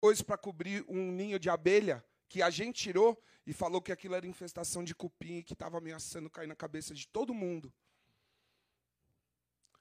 [0.00, 4.14] coisa para cobrir um ninho de abelha que a gente tirou e falou que aquilo
[4.14, 7.72] era infestação de cupim e que estava ameaçando cair na cabeça de todo mundo.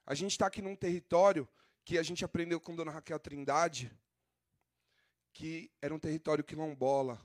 [0.06, 1.48] A gente está aqui num território
[1.84, 3.92] que a gente aprendeu com Dona Raquel Trindade,
[5.34, 7.22] que era um território quilombola.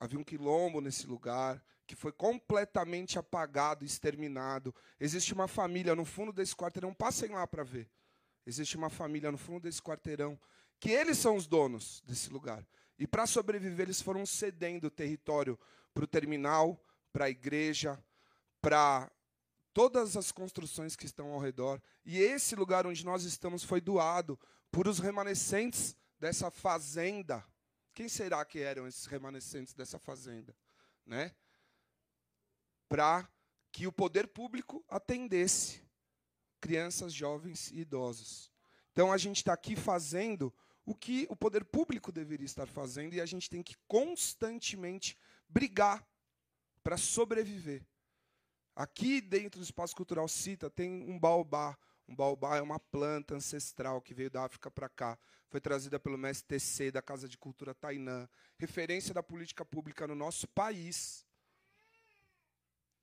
[0.00, 4.74] Havia um quilombo nesse lugar que foi completamente apagado, exterminado.
[4.98, 7.90] Existe uma família no fundo desse quarteirão, passem lá para ver.
[8.46, 10.38] Existe uma família no fundo desse quarteirão
[10.80, 12.66] que eles são os donos desse lugar.
[12.98, 15.58] E para sobreviver, eles foram cedendo o território
[15.92, 18.02] para o terminal, para a igreja,
[18.60, 19.10] para
[19.72, 21.82] todas as construções que estão ao redor.
[22.04, 24.38] E esse lugar onde nós estamos foi doado
[24.70, 27.44] por os remanescentes dessa fazenda.
[27.92, 30.54] Quem será que eram esses remanescentes dessa fazenda?
[31.04, 31.34] Né?
[32.88, 33.28] Para
[33.70, 35.82] que o poder público atendesse
[36.60, 38.50] crianças, jovens e idosos.
[38.92, 43.20] Então a gente está aqui fazendo o que o poder público deveria estar fazendo e
[43.20, 45.16] a gente tem que constantemente
[45.48, 46.06] brigar
[46.82, 47.82] para sobreviver.
[48.76, 51.78] Aqui dentro do espaço cultural Cita tem um baobá.
[52.06, 55.18] Um baobá é uma planta ancestral que veio da África para cá.
[55.48, 58.28] Foi trazida pelo MSTC da Casa de Cultura Tainã,
[58.58, 61.24] referência da política pública no nosso país.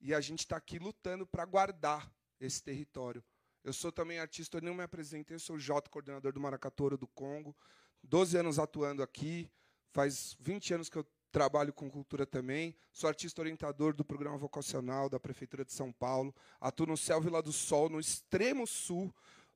[0.00, 3.24] E a gente está aqui lutando para guardar esse território.
[3.64, 6.96] Eu sou também artista, eu não me apresentei, eu sou o Jota, coordenador do Maracatouro
[6.96, 7.56] do Congo.
[8.02, 9.48] 12 anos atuando aqui,
[9.92, 12.76] faz 20 anos que eu trabalho com cultura também.
[12.92, 16.34] Sou artista orientador do programa vocacional da Prefeitura de São Paulo.
[16.60, 19.14] Atuo no Céu Vila do Sol, no extremo sul.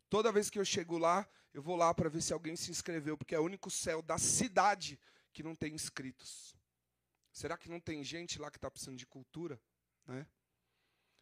[0.08, 3.16] Toda vez que eu chego lá, eu vou lá para ver se alguém se inscreveu,
[3.16, 4.98] porque é o único céu da cidade
[5.32, 6.56] que não tem inscritos.
[7.32, 9.60] Será que não tem gente lá que está precisando de cultura?
[10.06, 10.26] Né?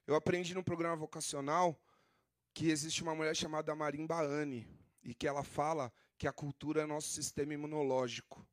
[0.06, 1.80] Eu aprendi no programa vocacional
[2.54, 4.66] que existe uma mulher chamada Marimba Anne
[5.02, 8.46] e que ela fala que a cultura é nosso sistema imunológico.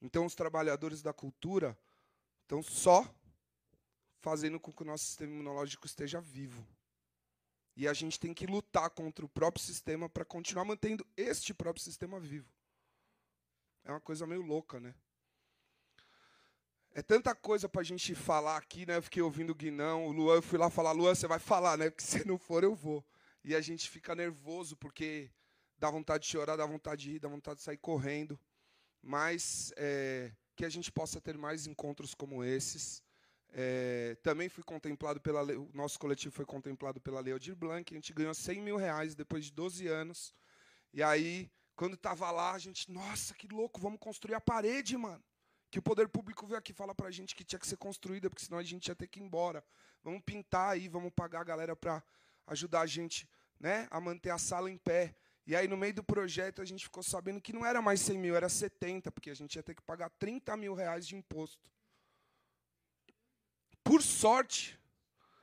[0.00, 1.76] Então, os trabalhadores da cultura
[2.42, 3.04] estão só
[4.20, 6.66] fazendo com que o nosso sistema imunológico esteja vivo.
[7.74, 11.82] E a gente tem que lutar contra o próprio sistema para continuar mantendo este próprio
[11.82, 12.52] sistema vivo.
[13.84, 14.94] É uma coisa meio louca, né?
[16.94, 18.98] É tanta coisa para a gente falar aqui, né?
[18.98, 21.78] Eu fiquei ouvindo o Guinão, o Luan, eu fui lá falar, Luan, você vai falar,
[21.78, 21.88] né?
[21.90, 23.02] Porque se não for, eu vou.
[23.42, 25.30] E a gente fica nervoso, porque
[25.78, 28.38] dá vontade de chorar, dá vontade de rir, dá vontade de sair correndo.
[29.02, 33.02] Mas é, que a gente possa ter mais encontros como esses.
[33.48, 37.96] É, também fui contemplado pela o nosso coletivo foi contemplado pela Lei Aldir Blanc, a
[37.96, 40.34] gente ganhou 100 mil reais depois de 12 anos.
[40.92, 45.24] E aí, quando estava lá, a gente, nossa, que louco, vamos construir a parede, mano
[45.72, 48.28] que o poder público veio aqui falar para a gente que tinha que ser construída,
[48.28, 49.64] porque senão a gente ia ter que ir embora.
[50.04, 52.04] Vamos pintar aí, vamos pagar a galera para
[52.46, 53.26] ajudar a gente
[53.58, 55.16] né, a manter a sala em pé.
[55.46, 58.18] E aí, no meio do projeto, a gente ficou sabendo que não era mais 100
[58.18, 61.70] mil, era 70, porque a gente ia ter que pagar 30 mil reais de imposto.
[63.82, 64.78] Por sorte,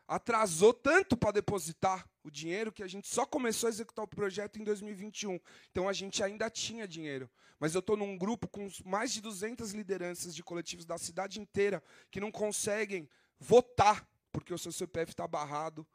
[0.08, 4.60] atrasou tanto para depositar o dinheiro que a gente só começou a executar o projeto
[4.60, 5.40] em 2021.
[5.72, 7.30] Então a gente ainda tinha dinheiro.
[7.60, 11.84] Mas eu estou num grupo com mais de 200 lideranças de coletivos da cidade inteira
[12.10, 15.86] que não conseguem votar porque o seu CPF está barrado,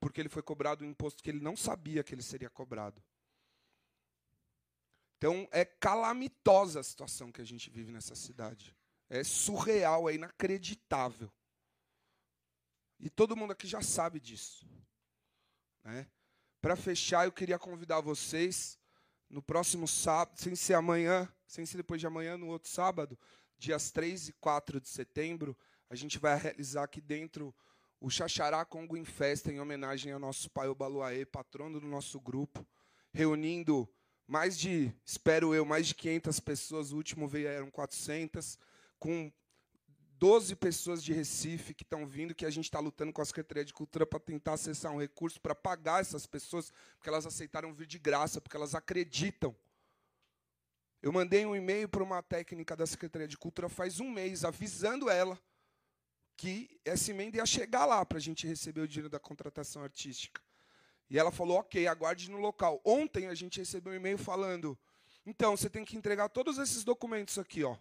[0.00, 3.02] porque ele foi cobrado um imposto que ele não sabia que ele seria cobrado.
[5.18, 8.74] Então é calamitosa a situação que a gente vive nessa cidade.
[9.08, 11.30] É surreal, é inacreditável.
[12.98, 14.66] E todo mundo aqui já sabe disso.
[15.84, 16.06] Né?
[16.60, 18.78] Para fechar, eu queria convidar vocês
[19.28, 23.18] no próximo sábado, sem ser amanhã, sem ser depois de amanhã, no outro sábado,
[23.58, 25.56] dias 3 e 4 de setembro,
[25.88, 27.54] a gente vai realizar aqui dentro
[28.00, 32.66] o Xaxará Congo em Festa, em homenagem ao nosso pai Obaluaê, patrono do nosso grupo,
[33.12, 33.88] reunindo
[34.26, 38.58] mais de, espero eu, mais de 500 pessoas, o último veio eram 400,
[38.98, 39.32] com
[40.22, 43.64] 12 pessoas de Recife que estão vindo, que a gente está lutando com a Secretaria
[43.64, 47.88] de Cultura para tentar acessar um recurso para pagar essas pessoas, porque elas aceitaram vir
[47.88, 49.52] de graça, porque elas acreditam.
[51.02, 55.10] Eu mandei um e-mail para uma técnica da Secretaria de Cultura faz um mês, avisando
[55.10, 55.36] ela
[56.36, 60.40] que essa emenda ia chegar lá para a gente receber o dinheiro da contratação artística.
[61.10, 62.80] E ela falou, ok, aguarde no local.
[62.84, 64.78] Ontem a gente recebeu um e-mail falando,
[65.26, 67.76] então, você tem que entregar todos esses documentos aqui, ó.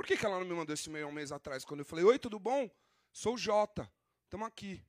[0.00, 1.62] Por que, que ela não me mandou esse e-mail um mês atrás?
[1.62, 2.70] Quando eu falei, oi, tudo bom?
[3.12, 3.86] Sou o Jota,
[4.24, 4.82] estamos aqui.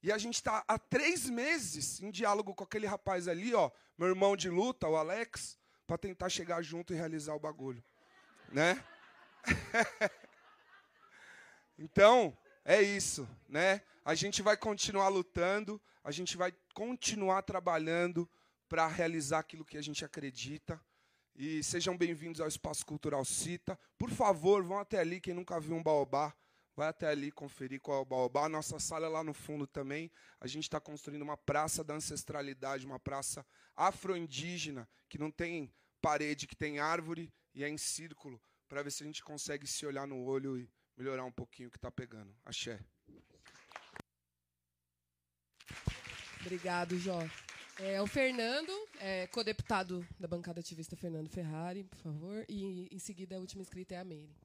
[0.00, 3.68] E a gente está há três meses em diálogo com aquele rapaz ali, ó,
[3.98, 7.82] meu irmão de luta, o Alex, para tentar chegar junto e realizar o bagulho.
[8.52, 8.84] Né?
[11.76, 13.82] então, é isso, né?
[14.04, 18.30] A gente vai continuar lutando, a gente vai continuar trabalhando
[18.68, 20.80] para realizar aquilo que a gente acredita.
[21.42, 23.74] E sejam bem-vindos ao Espaço Cultural Cita.
[23.96, 26.36] Por favor, vão até ali, quem nunca viu um baobá,
[26.76, 28.46] vai até ali conferir qual é o baobá.
[28.46, 30.12] Nossa sala é lá no fundo também.
[30.38, 33.42] A gente está construindo uma praça da ancestralidade, uma praça
[33.74, 35.72] afro-indígena, que não tem
[36.02, 38.38] parede, que tem árvore e é em círculo,
[38.68, 41.72] para ver se a gente consegue se olhar no olho e melhorar um pouquinho o
[41.72, 42.36] que está pegando.
[42.44, 42.78] Axé.
[46.42, 47.18] Obrigado, Jó.
[47.82, 52.44] É, o Fernando, é, co-deputado da bancada ativista Fernando Ferrari, por favor.
[52.46, 54.36] E em seguida a última inscrita é a Meire.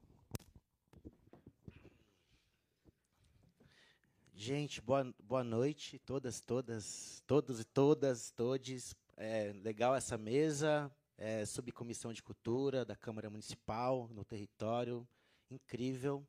[4.33, 8.95] Gente, boa, boa noite, todas, todas, todos e todas, todes.
[9.17, 15.05] É, legal essa mesa, é, subcomissão de cultura da Câmara Municipal no território,
[15.51, 16.25] incrível.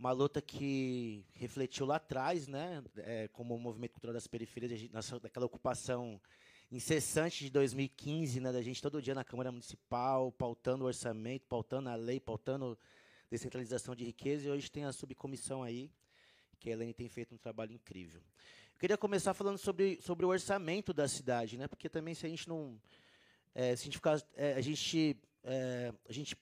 [0.00, 4.88] Uma luta que refletiu lá atrás, né, é, como o movimento cultural das periferias,
[5.20, 6.18] daquela ocupação
[6.72, 11.90] incessante de 2015, né, da gente todo dia na Câmara Municipal, pautando o orçamento, pautando
[11.90, 12.78] a lei, pautando
[13.30, 15.90] descentralização de riqueza, e hoje tem a subcomissão aí,
[16.58, 18.22] que a Helene tem feito um trabalho incrível.
[18.72, 21.68] Eu queria começar falando sobre, sobre o orçamento da cidade, né?
[21.68, 22.80] Porque também se a gente não,
[23.54, 25.14] é, se a gente ficar, é, a gente,
[25.44, 26.34] é, a gente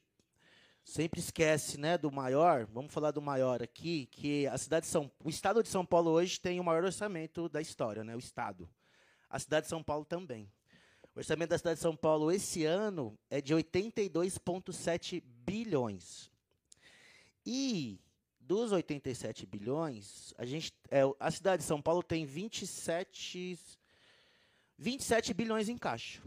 [0.89, 2.67] sempre esquece, né, do maior.
[2.73, 6.11] Vamos falar do maior aqui, que a cidade de São, o estado de São Paulo
[6.11, 8.17] hoje tem o maior orçamento da história, né?
[8.17, 8.69] O estado.
[9.29, 10.51] A cidade de São Paulo também.
[11.15, 16.31] O orçamento da cidade de São Paulo esse ano é de 82,7 bilhões.
[17.45, 18.01] E
[18.41, 23.59] dos 87 bilhões, a, gente, é, a cidade de São Paulo tem 27,
[24.79, 26.23] 27 bilhões em caixa.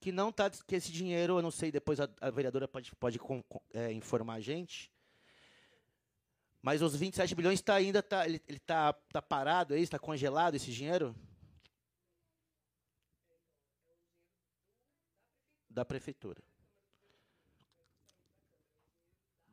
[0.00, 3.18] Que não tá, que esse dinheiro, eu não sei, depois a, a vereadora pode, pode
[3.18, 3.42] com,
[3.72, 4.90] é, informar a gente.
[6.62, 10.54] Mas os 27 bilhões tá ainda tá, ele, ele tá, tá parado aí, está congelado
[10.54, 11.14] esse dinheiro?
[15.70, 16.42] Da prefeitura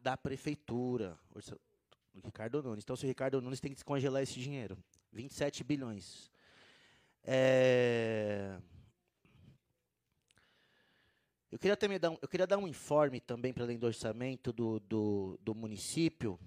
[0.05, 1.17] da prefeitura.
[1.33, 2.83] O Ricardo Nunes.
[2.83, 4.77] Então, se o Ricardo Nunes tem que descongelar esse dinheiro.
[5.11, 6.31] 27 bilhões.
[7.23, 8.55] É...
[11.55, 14.51] Eu queria, também dar um, eu queria dar um informe também, para além do orçamento
[14.51, 16.37] do, do, do, município,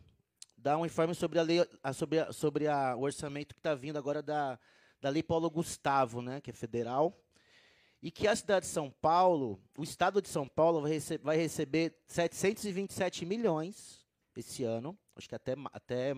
[0.54, 3.96] dar um informe sobre, a lei, sobre, a, sobre a, o orçamento que está vindo
[3.96, 4.58] agora da,
[5.00, 7.18] da Lei Paulo Gustavo, né, que é federal
[8.02, 11.38] e que a cidade de São Paulo, o estado de São Paulo, vai, rece vai
[11.38, 14.06] receber 727 milhões
[14.36, 14.94] esse ano.
[15.16, 16.14] Acho que até, até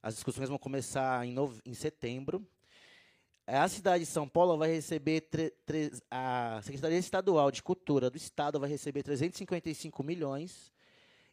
[0.00, 2.46] as discussões vão começar em, em setembro.
[3.46, 5.28] A cidade de São Paulo vai receber.
[6.10, 10.72] A Secretaria Estadual de Cultura do Estado vai receber 355 milhões.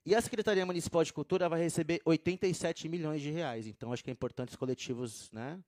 [0.06, 3.66] E a Secretaria Municipal de Cultura vai receber 87 milhões de reais.
[3.66, 5.60] Então, acho que é importante os coletivos né,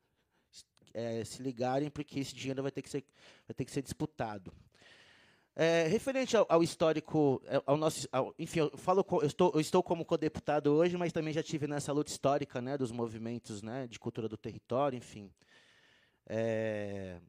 [0.93, 3.03] é, se ligarem, porque esse dinheiro vai ter que ser,
[3.47, 4.53] vai ter que ser disputado.
[5.55, 9.61] É, referente ao, ao, histórico, é, ao nosso, ao, enfim, eu falo, eu estou, eu
[9.61, 13.87] estou como co-deputado hoje, mas também já tive nessa luta histórica, né, dos movimentos, né,
[13.87, 15.31] de cultura do território, enfim.
[16.27, 17.19] É,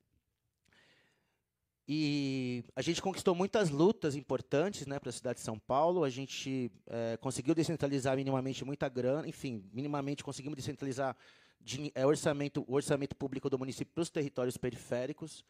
[1.88, 6.02] e a gente conquistou muitas lutas importantes, né, para a cidade de São Paulo.
[6.02, 11.16] A gente é, conseguiu descentralizar minimamente muita grana, enfim, minimamente conseguimos descentralizar
[11.60, 15.44] de, é, orçamento, o orçamento público do município para os territórios periféricos.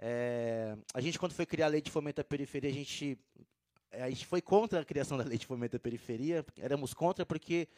[0.00, 3.16] É, a gente, quando foi criar a lei de fomento à periferia, a gente,
[3.92, 7.24] é, a gente foi contra a criação da lei de fomento à periferia, éramos contra
[7.24, 7.68] porque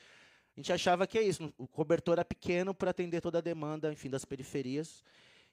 [0.56, 3.92] a gente achava que é isso, o cobertor era pequeno para atender toda a demanda,
[3.92, 5.02] enfim, das periferias.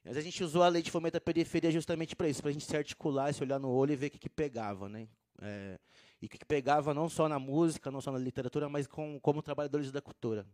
[0.04, 2.52] Mas a gente usou a lei de fomento à periferia justamente para isso, para a
[2.52, 5.08] gente se articular, se olhar no olho e ver o que, que pegava, né?
[5.40, 5.78] É,
[6.20, 9.20] e o que, que pegava não só na música, não só na literatura, mas com,
[9.20, 10.46] como trabalhadores da cultura.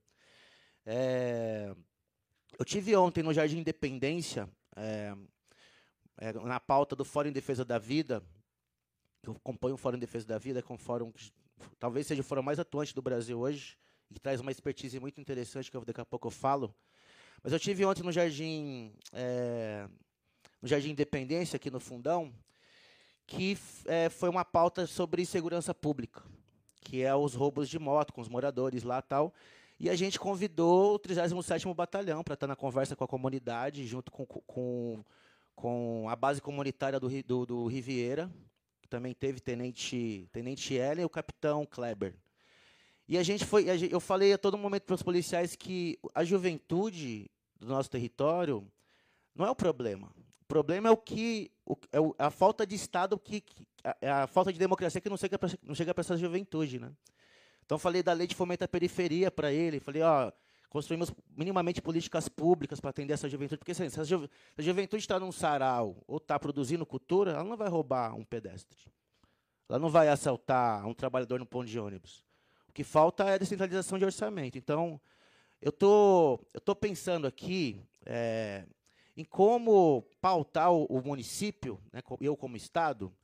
[0.85, 1.75] É,
[2.59, 5.15] eu tive ontem no Jardim Independência, é,
[6.19, 8.23] é, na pauta do Fórum em Defesa da Vida,
[9.23, 11.33] que eu acompanho o Fórum em Defesa da Vida, que é um fórum que
[11.79, 13.79] talvez seja o fórum mais atuante do Brasil hoje,
[14.11, 16.75] e traz uma expertise muito interessante, que eu, daqui a pouco eu falo.
[17.43, 19.87] Mas eu tive ontem no Jardim, é,
[20.63, 22.33] no Jardim Independência, aqui no Fundão,
[23.27, 26.23] que é, foi uma pauta sobre segurança pública,
[26.81, 29.33] que é os roubos de moto com os moradores lá tal.
[29.79, 34.11] E a gente convidou o 37º Batalhão para estar na conversa com a comunidade, junto
[34.11, 35.05] com, com,
[35.55, 38.31] com a base comunitária do, do, do Riviera,
[38.81, 42.15] que também teve Tenente, Tenente Ellen e o Capitão Kleber.
[43.07, 47.31] E a gente foi, eu falei a todo momento para os policiais que a juventude
[47.61, 48.67] do nosso território
[49.35, 50.11] não é o problema.
[50.41, 53.43] O problema é o que o, é a falta de Estado que,
[53.83, 55.39] a, a, falta de democracia que não chega
[55.95, 56.93] para essa juventude, né?
[57.65, 60.31] Então falei da lei de fomento à periferia para ele, falei, ó,
[60.69, 65.03] construímos minimamente políticas públicas para atender essa juventude, porque assim, se a, ju a juventude
[65.03, 68.79] está num sarau ou está produzindo cultura, ela não vai roubar um pedestre.
[69.69, 72.24] Ela não vai assaltar um trabalhador no ponto de ônibus.
[72.75, 74.59] O que falta é a descentralização de orçamento.
[74.59, 75.01] Então,
[75.63, 78.65] eu tô, eu tô pensando aqui é,
[79.17, 83.15] em como pautar o, o município, né, eu como Estado,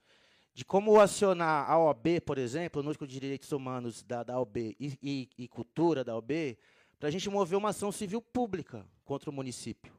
[0.55, 4.57] de como acionar a OAB, por exemplo, o Núcleo de Direitos Humanos da, da OAB
[4.57, 6.57] e, e, e Cultura da OAB,
[7.01, 9.93] para a gente mover uma ação civil pública contra o município.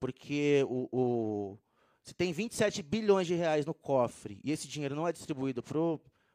[0.00, 1.58] Porque o, o,
[2.02, 5.78] se tem 27 bilhões de reais no cofre e esse dinheiro não é distribuído para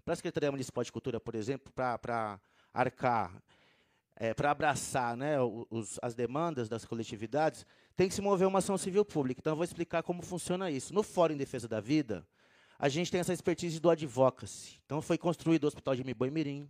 [0.06, 2.40] a Secretaria Municipal de Cultura, por exemplo, para
[2.74, 3.42] arcar
[4.22, 7.66] é, para abraçar né, os, as demandas das coletividades,
[7.96, 9.40] tem que se mover uma ação civil pública.
[9.42, 10.94] Então, eu vou explicar como funciona isso.
[10.94, 12.24] No Fórum em Defesa da Vida,
[12.78, 14.80] a gente tem essa expertise do advocacy.
[14.86, 16.70] Então, foi construído o Hospital de Miboi Mirim,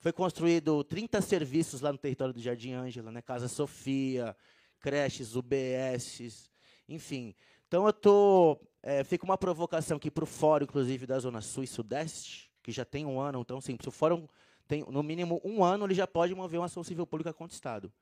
[0.00, 4.36] foi construído 30 serviços lá no território do Jardim Ângela, né, Casa Sofia,
[4.80, 6.50] creches, UBS,
[6.88, 7.36] enfim.
[7.68, 11.62] Então, eu tô, é, fica uma provocação aqui para o Fórum, inclusive, da Zona Sul
[11.62, 13.40] e Sudeste, que já tem um ano.
[13.40, 14.26] Então, sim, se o Fórum
[14.66, 17.56] tem no mínimo um ano, ele já pode mover uma ação civil pública contra o
[17.56, 17.92] Estado.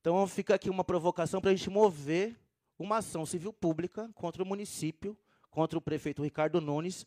[0.00, 2.36] Então fica aqui uma provocação para a gente mover
[2.78, 5.16] uma ação civil pública contra o município,
[5.50, 7.06] contra o prefeito Ricardo Nunes,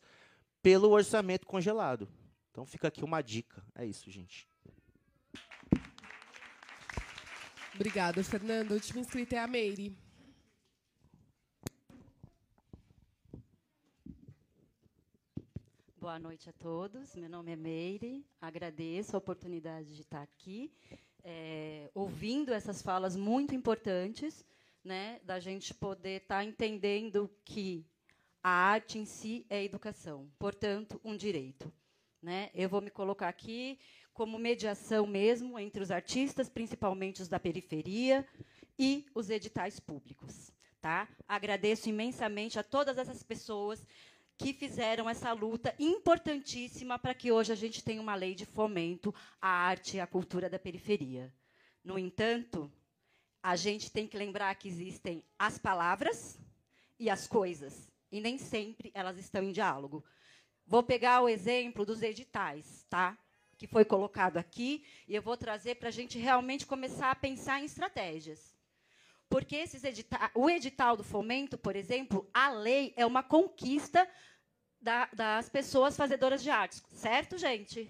[0.61, 2.07] pelo orçamento congelado.
[2.51, 3.63] Então fica aqui uma dica.
[3.75, 4.47] É isso, gente.
[7.73, 8.71] Obrigada, Fernando.
[8.71, 10.04] A última inscrita é a Meire.
[16.05, 17.15] Boa noite a todos.
[17.15, 18.23] Meu nome é Meire.
[18.39, 20.71] Agradeço a oportunidade de estar aqui,
[21.23, 24.45] é, ouvindo essas falas muito importantes,
[24.83, 27.83] né, da gente poder estar entendendo que
[28.43, 31.73] a arte em si é educação, portanto, um direito.
[32.21, 32.51] Né?
[32.53, 33.79] Eu vou me colocar aqui
[34.13, 38.23] como mediação mesmo entre os artistas, principalmente os da periferia,
[38.77, 40.51] e os editais públicos.
[40.79, 41.09] Tá?
[41.27, 43.83] Agradeço imensamente a todas essas pessoas
[44.37, 49.13] que fizeram essa luta importantíssima para que hoje a gente tenha uma lei de fomento
[49.41, 51.33] à arte e à cultura da periferia.
[51.83, 52.71] No entanto,
[53.41, 56.37] a gente tem que lembrar que existem as palavras
[56.99, 60.03] e as coisas, e nem sempre elas estão em diálogo.
[60.65, 63.17] Vou pegar o exemplo dos editais, tá?
[63.57, 67.61] que foi colocado aqui, e eu vou trazer para a gente realmente começar a pensar
[67.61, 68.54] em estratégias.
[69.29, 74.07] Porque esses edita o edital do fomento, por exemplo, a lei é uma conquista
[74.79, 77.89] da, das pessoas fazedoras de artes, certo, gente?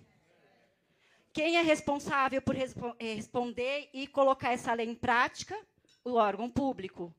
[1.33, 5.59] Quem é responsável por respo eh, responder e colocar essa lei em prática?
[6.05, 7.13] O órgão público.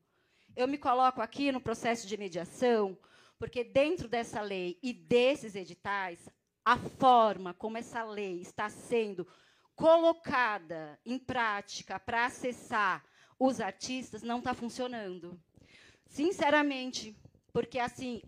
[0.55, 2.97] Eu me coloco aqui no processo de mediação,
[3.37, 6.27] porque dentro dessa lei e desses editais,
[6.65, 9.27] a forma como essa lei está sendo
[9.75, 13.05] colocada em prática para acessar
[13.39, 15.39] os artistas não está funcionando.
[16.05, 17.15] Sinceramente,
[17.51, 18.21] porque assim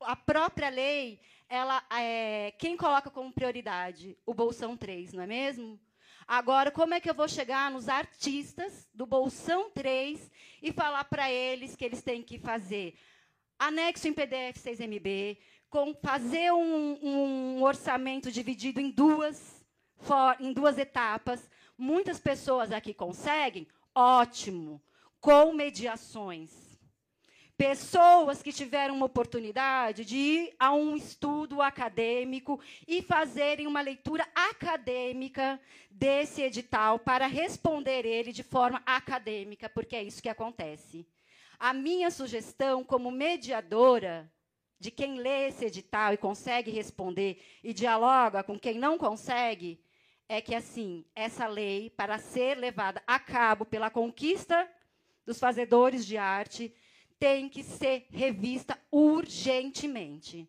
[0.00, 5.78] a própria lei, ela é, quem coloca como prioridade o Bolsão 3, não é mesmo?
[6.26, 10.30] Agora, como é que eu vou chegar nos artistas do Bolsão 3
[10.60, 12.98] e falar para eles que eles têm que fazer
[13.58, 15.38] anexo em PDF 6MB,
[15.70, 19.64] com fazer um, um orçamento dividido em duas,
[20.40, 21.48] em duas etapas?
[21.78, 24.82] Muitas pessoas aqui conseguem, ótimo,
[25.18, 26.50] com mediações.
[27.56, 34.28] Pessoas que tiveram uma oportunidade de ir a um estudo acadêmico e fazerem uma leitura
[34.34, 35.58] acadêmica
[35.90, 41.08] desse edital para responder ele de forma acadêmica, porque é isso que acontece.
[41.58, 44.30] A minha sugestão, como mediadora
[44.78, 49.80] de quem lê esse edital e consegue responder e dialoga com quem não consegue,
[50.28, 54.68] é que, assim, essa lei, para ser levada a cabo pela conquista
[55.24, 56.74] dos fazedores de arte,
[57.18, 60.48] tem que ser revista urgentemente.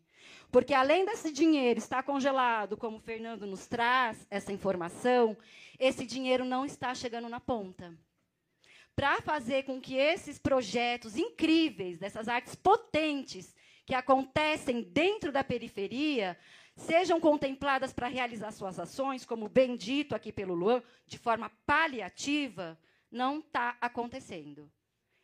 [0.51, 5.37] Porque, além desse dinheiro estar congelado, como o Fernando nos traz essa informação,
[5.79, 7.97] esse dinheiro não está chegando na ponta.
[8.95, 13.55] Para fazer com que esses projetos incríveis, dessas artes potentes,
[13.85, 16.37] que acontecem dentro da periferia,
[16.77, 22.79] sejam contempladas para realizar suas ações, como bem dito aqui pelo Luan, de forma paliativa,
[23.11, 24.71] não está acontecendo.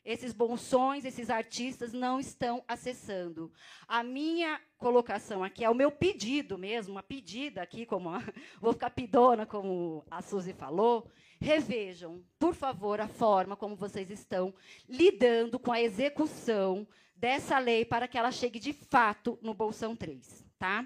[0.04, 3.54] Esses bolsões, esses artistas não estão acessando.
[3.88, 8.22] A minha colocação aqui é o meu pedido mesmo, uma pedida aqui, como a,
[8.60, 11.08] vou ficar pidona, como a Suzy falou.
[11.40, 14.54] Revejam, por favor, a forma como vocês estão
[14.90, 20.44] lidando com a execução dessa lei para que ela chegue de fato no Bolsão 3.
[20.60, 20.86] Tá?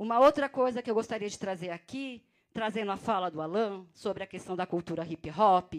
[0.00, 4.22] Uma outra coisa que eu gostaria de trazer aqui, trazendo a fala do Alain sobre
[4.22, 5.74] a questão da cultura hip hop,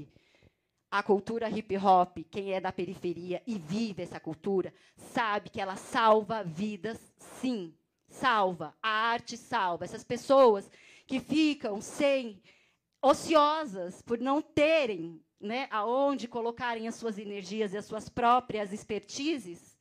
[0.91, 5.75] a cultura hip hop, quem é da periferia e vive essa cultura, sabe que ela
[5.75, 7.73] salva vidas, sim.
[8.07, 8.75] Salva.
[8.79, 9.85] A arte salva.
[9.85, 10.69] Essas pessoas
[11.07, 12.39] que ficam sem
[13.01, 19.79] ociosas por não terem né, aonde colocarem as suas energias e as suas próprias expertises,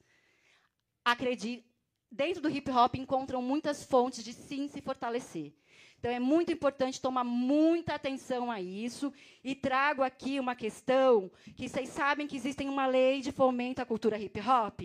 [1.04, 1.69] acredito,
[2.10, 5.52] dentro do hip hop encontram muitas fontes de sim se fortalecer.
[5.98, 9.12] Então, é muito importante tomar muita atenção a isso.
[9.44, 13.84] E trago aqui uma questão que vocês sabem que existe uma lei de fomento à
[13.84, 14.80] cultura hip hop?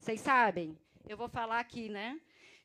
[0.00, 0.76] Vocês sabem?
[1.06, 2.18] Eu vou falar aqui, né?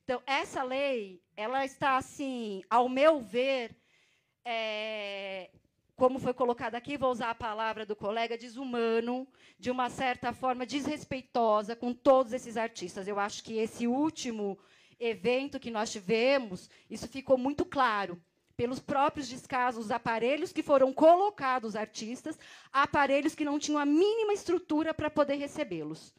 [0.04, 3.76] Então, essa lei, ela está, assim, ao meu ver,
[4.46, 5.50] é,
[5.96, 9.28] como foi colocado aqui, vou usar a palavra do colega, desumano,
[9.60, 13.08] de uma certa forma desrespeitosa com todos esses artistas.
[13.08, 14.58] Eu acho que esse último
[15.00, 18.22] evento que nós tivemos, isso ficou muito claro.
[18.56, 22.38] Pelos próprios descasos, aparelhos que foram colocados artistas,
[22.72, 26.14] aparelhos que não tinham a mínima estrutura para poder recebê-los.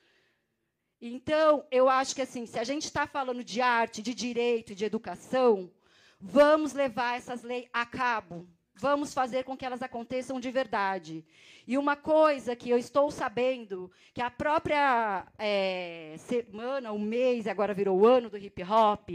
[1.00, 4.84] Então, eu acho que assim, se a gente está falando de arte, de direito de
[4.84, 5.70] educação,
[6.18, 8.48] vamos levar essas leis a cabo.
[8.76, 11.24] Vamos fazer com que elas aconteçam de verdade.
[11.66, 17.72] E uma coisa que eu estou sabendo, que a própria é, semana, o mês, agora
[17.72, 19.10] virou o ano do hip hop,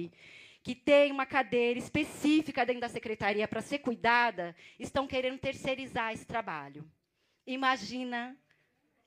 [0.64, 6.26] que tem uma cadeira específica dentro da secretaria para ser cuidada, estão querendo terceirizar esse
[6.26, 6.90] trabalho.
[7.46, 8.38] Imagina,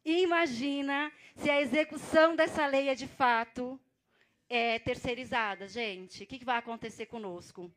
[0.05, 3.81] imagina se a execução dessa lei é de fato
[4.49, 6.25] é, terceirizada, gente.
[6.25, 7.73] O que, que vai acontecer conosco?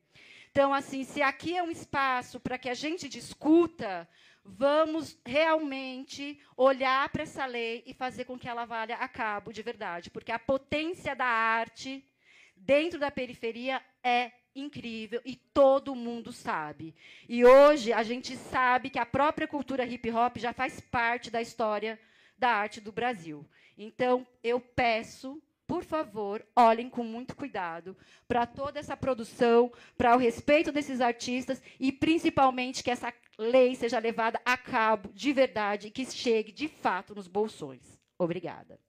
[0.56, 4.08] Então, assim, se aqui é um espaço para que a gente discuta,
[4.42, 9.62] vamos realmente olhar para essa lei e fazer com que ela valha a cabo de
[9.62, 12.10] verdade, porque a potência da arte
[12.56, 16.96] dentro da periferia é incrível e todo mundo sabe.
[17.28, 21.42] E hoje a gente sabe que a própria cultura hip hop já faz parte da
[21.42, 22.00] história
[22.38, 23.46] da arte do Brasil.
[23.78, 30.20] Então, eu peço por favor, olhem com muito cuidado para toda essa produção, para o
[30.20, 35.92] respeito desses artistas e, principalmente, que essa lei seja levada a cabo de verdade e
[35.92, 38.00] que chegue, de fato, nos bolsões.
[38.18, 38.80] Obrigada.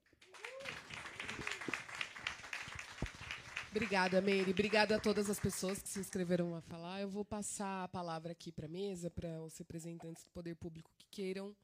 [3.69, 4.51] Obrigada, Meire.
[4.51, 7.01] Obrigada a todas as pessoas que se inscreveram a falar.
[7.01, 10.89] Eu vou passar a palavra aqui para a mesa, para os representantes do poder público
[10.97, 11.55] que queiram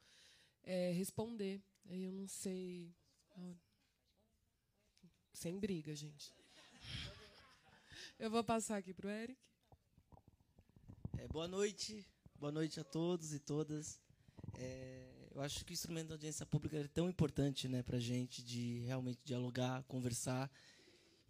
[0.63, 1.59] é, responder.
[1.89, 2.93] Eu não sei.
[5.33, 6.31] Sem briga, gente.
[8.19, 9.37] Eu vou passar aqui para o Eric.
[11.17, 12.05] É, boa noite.
[12.39, 13.99] Boa noite a todos e todas.
[14.53, 17.99] É, eu acho que o instrumento da audiência pública é tão importante né, para a
[17.99, 20.49] gente de realmente dialogar, conversar.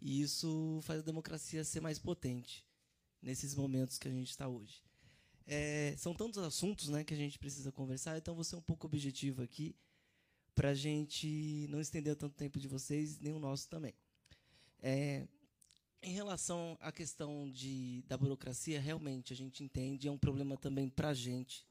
[0.00, 2.64] E isso faz a democracia ser mais potente
[3.22, 4.82] nesses momentos que a gente está hoje.
[5.46, 8.86] É, são tantos assuntos né, que a gente precisa conversar, então vou ser um pouco
[8.86, 9.74] objetivo aqui
[10.54, 13.94] para a gente não estender tanto tempo de vocês, nem o nosso também.
[14.80, 15.26] É,
[16.02, 20.88] em relação à questão de, da burocracia, realmente a gente entende, é um problema também
[20.88, 21.66] para a gente,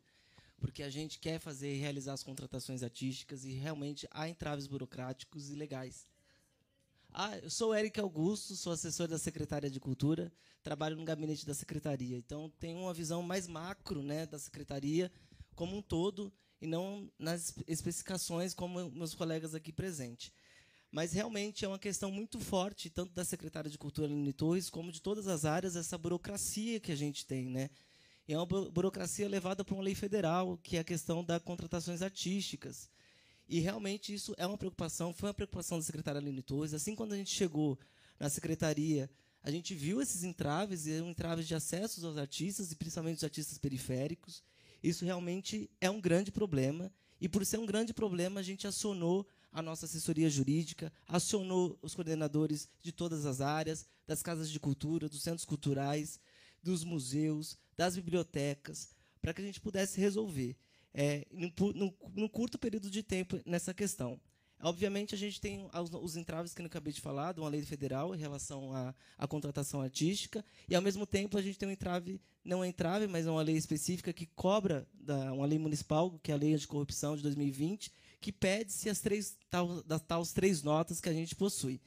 [0.60, 5.50] porque a gente quer fazer e realizar as contratações artísticas e realmente há entraves burocráticos
[5.50, 6.08] e legais.
[7.12, 11.54] Ah, eu sou Eric Augusto, sou assessor da Secretaria de Cultura, trabalho no gabinete da
[11.54, 12.18] Secretaria.
[12.18, 15.12] Então, tenho uma visão mais macro né, da Secretaria
[15.54, 20.32] como um todo e não nas especificações como meus colegas aqui presentes.
[20.90, 24.90] Mas realmente é uma questão muito forte, tanto da secretária de Cultura, Lini Torres, como
[24.90, 27.50] de todas as áreas, essa burocracia que a gente tem.
[27.50, 27.70] Né?
[28.26, 32.02] E é uma burocracia levada por uma lei federal, que é a questão das contratações
[32.02, 32.90] artísticas.
[33.46, 36.74] E realmente isso é uma preocupação, foi uma preocupação da secretária Lini Torres.
[36.74, 37.78] Assim, quando a gente chegou
[38.18, 39.10] na secretaria,
[39.42, 43.58] a gente viu esses entraves, e entraves de acessos aos artistas, e principalmente os artistas
[43.58, 44.42] periféricos.
[44.84, 46.92] Isso realmente é um grande problema.
[47.22, 51.96] E por ser um grande problema, a gente acionou a nossa assessoria jurídica, acionou os
[51.96, 56.20] coordenadores de todas as áreas, das casas de cultura, dos centros culturais,
[56.62, 58.90] dos museus, das bibliotecas,
[59.22, 60.58] para que a gente pudesse resolver
[60.94, 64.20] é, num, curto período de tempo nessa questão.
[64.64, 65.68] Obviamente, a gente tem
[66.02, 69.28] os entraves que eu acabei de falar, de uma lei federal em relação à, à,
[69.28, 73.28] contratação artística, e, ao mesmo tempo, a gente tem um entrave, não é entrave, mas
[73.28, 77.18] é uma lei específica que cobra, da, uma lei municipal, que é a Lei Anticorrupção
[77.18, 81.82] de 2020, que pede-se as três, tal, das tais três notas que a gente possui.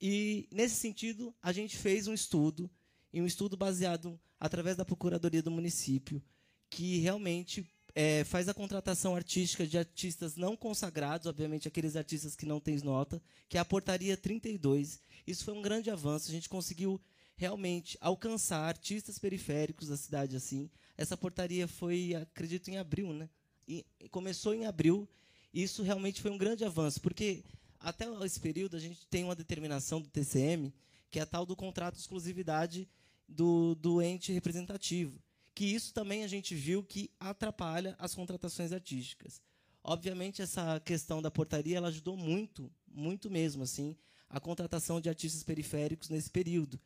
[0.00, 2.70] E, nesse sentido, a gente fez um estudo,
[3.12, 6.22] e um estudo baseado através da Procuradoria do município,
[6.70, 12.46] que realmente é, faz a contratação artística de artistas não consagrados, obviamente aqueles artistas que
[12.46, 15.00] não têm nota, que é a portaria 32.
[15.26, 17.00] Isso foi um grande avanço, a gente conseguiu
[17.36, 20.70] realmente alcançar artistas periféricos da cidade assim.
[20.96, 23.28] Essa portaria foi, acredito, em abril, né?
[23.66, 25.08] e começou em abril.
[25.52, 27.44] Isso realmente foi um grande avanço, porque
[27.80, 30.72] até esse período a gente tem uma determinação do TCM,
[31.10, 32.88] que é a tal do contrato de exclusividade
[33.28, 35.18] do, do ente representativo.
[35.54, 39.40] Que isso também a gente viu que atrapalha as contratações artísticas.
[39.82, 43.96] Obviamente, essa questão da portaria ela ajudou muito, muito mesmo, assim,
[44.28, 46.80] a contratação de artistas periféricos nesse período.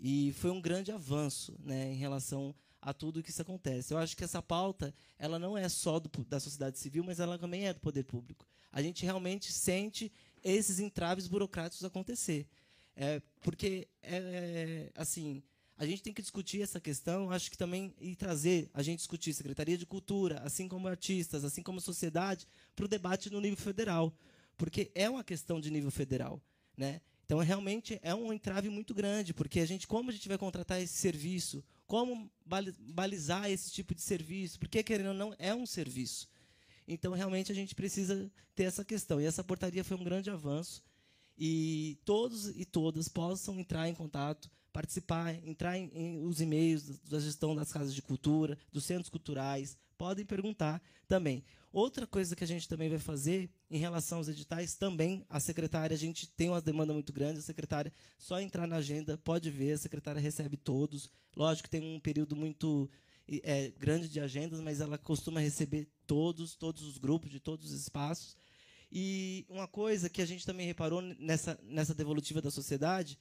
[0.00, 3.92] E foi um grande avanço né, em relação a tudo que isso acontece.
[3.92, 7.38] Eu acho que essa pauta ela não é só do, da sociedade civil, mas ela
[7.38, 8.46] também é do poder público.
[8.72, 12.46] A gente realmente sente esses entraves burocráticos acontecer.
[12.96, 15.42] É, porque, é, assim,
[15.78, 19.32] a gente tem que discutir essa questão, acho que também, e trazer, a gente discutir
[19.32, 24.12] Secretaria de Cultura, assim como artistas, assim como sociedade, para o debate no nível federal.
[24.56, 26.42] Porque é uma questão de nível federal.
[26.76, 27.00] Né?
[27.24, 30.82] Então, realmente, é um entrave muito grande, porque a gente, como a gente vai contratar
[30.82, 31.62] esse serviço?
[31.86, 34.58] Como balizar esse tipo de serviço?
[34.58, 36.28] Porque, querendo ou não, é um serviço.
[36.88, 39.20] Então, realmente, a gente precisa ter essa questão.
[39.20, 40.82] E essa portaria foi um grande avanço.
[41.38, 47.18] E todos e todas possam entrar em contato, participar, entrar em, em os e-mails da
[47.18, 51.44] gestão das casas de cultura, dos centros culturais, podem perguntar também.
[51.72, 55.94] Outra coisa que a gente também vai fazer em relação aos editais, também a secretária,
[55.94, 59.72] a gente tem uma demanda muito grande, a secretária só entrar na agenda, pode ver,
[59.72, 61.10] a secretária recebe todos.
[61.36, 62.88] Lógico tem um período muito
[63.42, 67.82] é, grande de agendas, mas ela costuma receber todos, todos os grupos, de todos os
[67.82, 68.34] espaços.
[68.90, 73.18] E uma coisa que a gente também reparou nessa, nessa devolutiva da sociedade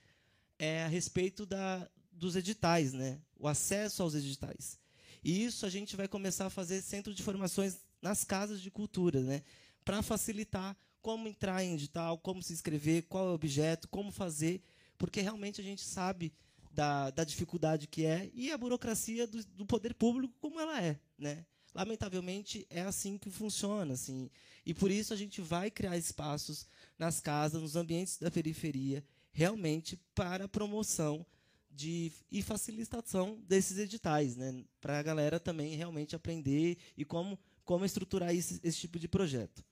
[0.59, 3.19] é a respeito da, dos editais, né?
[3.35, 4.79] o acesso aos editais.
[5.23, 9.21] E isso a gente vai começar a fazer centro de formações nas casas de cultura,
[9.21, 9.43] né?
[9.83, 14.61] para facilitar como entrar em edital, como se inscrever, qual é o objeto, como fazer,
[14.97, 16.33] porque realmente a gente sabe
[16.71, 20.99] da, da dificuldade que é e a burocracia do, do, poder público como ela é,
[21.17, 21.45] né?
[21.73, 24.29] Lamentavelmente é assim que funciona, assim,
[24.65, 26.67] e por isso a gente vai criar espaços
[26.99, 29.03] nas casas, nos ambientes da periferia,
[29.37, 31.23] realmente para a promoção
[31.69, 34.65] de, e facilitação desses editais, né?
[34.81, 39.63] Para a galera também realmente aprender e como como estruturar esse, esse tipo de projeto.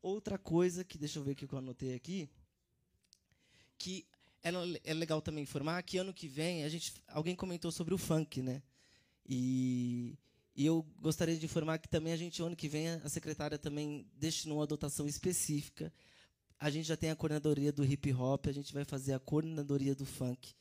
[0.00, 2.30] Outra coisa que, deixa eu ver o que eu anotei aqui,
[3.76, 4.06] que
[4.44, 4.50] é,
[4.84, 8.42] é legal também informar que ano que vem a gente, alguém comentou sobre o funk,
[8.42, 8.62] né?
[9.26, 10.16] E,
[10.54, 14.06] e eu gostaria de informar que também a gente ano que vem a secretária também
[14.14, 15.92] destinou uma dotação específica.
[16.60, 19.94] A gente já tem a coordenadoria do hip hop, a gente vai fazer a coordenadoria
[19.94, 20.52] do funk.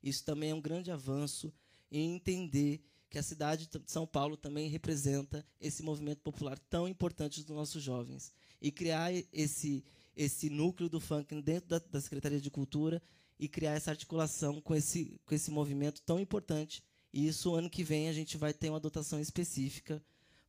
[0.00, 1.52] Isso também é um grande avanço
[1.90, 7.42] em entender que a cidade de São Paulo também representa esse movimento popular tão importante
[7.42, 8.32] dos nossos jovens.
[8.62, 13.02] E criar esse, esse núcleo do funk dentro da, da Secretaria de Cultura
[13.36, 16.84] e criar essa articulação com esse, com esse movimento tão importante.
[17.12, 20.00] E isso, ano que vem, a gente vai ter uma dotação específica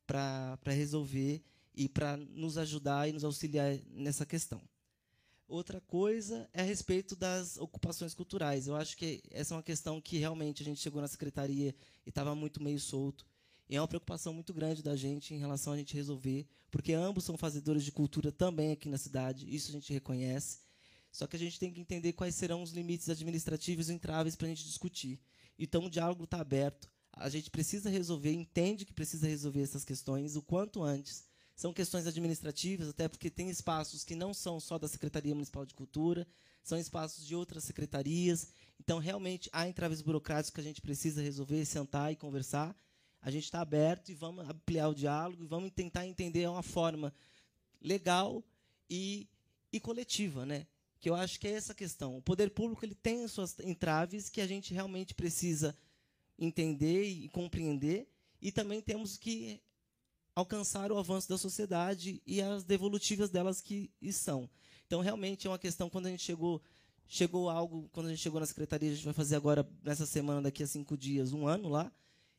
[0.06, 1.42] para resolver
[1.74, 4.60] e para nos ajudar e nos auxiliar nessa questão.
[5.50, 8.68] Outra coisa é a respeito das ocupações culturais.
[8.68, 11.74] Eu acho que essa é uma questão que realmente a gente chegou na secretaria
[12.06, 13.26] e estava muito meio solto.
[13.68, 17.24] E é uma preocupação muito grande da gente em relação a gente resolver, porque ambos
[17.24, 20.60] são fazedores de cultura também aqui na cidade, isso a gente reconhece.
[21.10, 24.46] Só que a gente tem que entender quais serão os limites administrativos e entraves para
[24.46, 25.18] a gente discutir.
[25.58, 26.88] Então o diálogo está aberto.
[27.12, 31.28] A gente precisa resolver, entende que precisa resolver essas questões o quanto antes
[31.60, 35.74] são questões administrativas, até porque tem espaços que não são só da Secretaria Municipal de
[35.74, 36.26] Cultura,
[36.62, 38.48] são espaços de outras secretarias.
[38.80, 42.74] Então, realmente, há entraves burocráticos que a gente precisa resolver, sentar e conversar.
[43.20, 47.12] A gente está aberto e vamos ampliar o diálogo e vamos tentar entender uma forma
[47.78, 48.42] legal
[48.88, 49.28] e,
[49.70, 50.66] e coletiva, né?
[50.98, 52.16] Que eu acho que é essa questão.
[52.16, 55.76] O poder público ele tem suas entraves que a gente realmente precisa
[56.38, 58.08] entender e compreender,
[58.40, 59.60] e também temos que
[60.34, 64.48] alcançar o avanço da sociedade e as devolutivas delas que são.
[64.86, 66.60] Então, realmente é uma questão, quando a gente chegou,
[67.06, 70.42] chegou algo, quando a gente chegou na secretaria, a gente vai fazer agora, nessa semana,
[70.42, 71.92] daqui a cinco dias, um ano lá,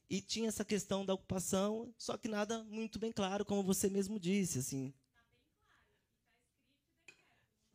[0.09, 4.19] e tinha essa questão da ocupação, só que nada muito bem claro, como você mesmo
[4.19, 4.93] disse, assim.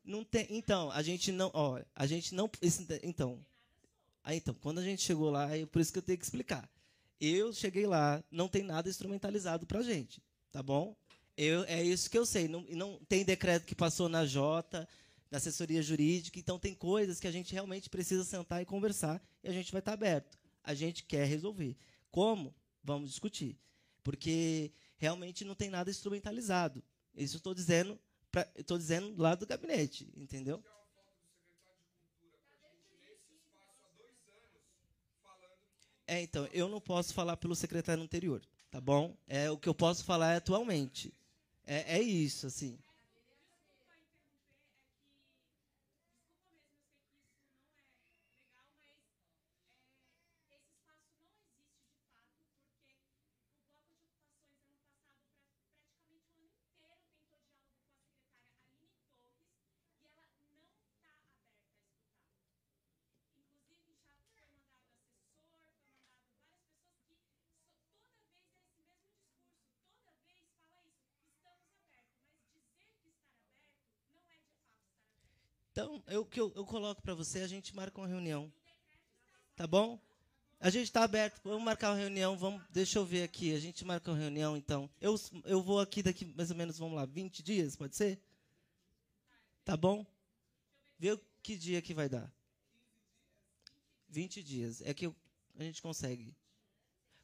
[0.05, 3.45] Não tem, então, a gente não, ó, a gente não, esse, então,
[4.23, 6.71] aí, então, quando a gente chegou lá, é por isso que eu tenho que explicar.
[7.21, 10.97] Eu cheguei lá, não tem nada instrumentalizado para gente, tá bom?
[11.37, 12.49] Eu, é isso que eu sei.
[12.49, 14.89] Não, não tem decreto que passou na Jota,
[15.31, 19.49] da assessoria jurídica, então tem coisas que a gente realmente precisa sentar e conversar e
[19.49, 20.39] a gente vai estar aberto.
[20.63, 21.77] A gente quer resolver.
[22.11, 22.55] Como?
[22.83, 23.59] Vamos discutir.
[24.03, 26.83] Porque realmente não tem nada instrumentalizado.
[27.15, 27.99] Isso estou dizendo,
[28.79, 30.63] dizendo lá do gabinete, entendeu?
[36.07, 38.41] É, então, eu não posso falar pelo secretário anterior.
[38.71, 39.17] Tá bom?
[39.27, 41.13] É o que eu posso falar atualmente.
[41.67, 42.79] É, é isso, assim.
[75.77, 78.51] Então, eu que eu, eu coloco para você, a gente marca uma reunião.
[79.55, 80.01] Tá bom?
[80.59, 81.39] A gente está aberto.
[81.45, 82.35] Vamos marcar uma reunião.
[82.35, 83.55] Vamos, deixa eu ver aqui.
[83.55, 84.89] A gente marca uma reunião, então.
[84.99, 88.19] Eu, eu vou aqui daqui mais ou menos, vamos lá, 20 dias, pode ser?
[89.67, 90.07] Tá bom?
[90.99, 92.33] Vê que dia que vai dar.
[94.09, 94.81] 20 dias.
[94.81, 95.15] É que eu,
[95.59, 96.35] a gente consegue.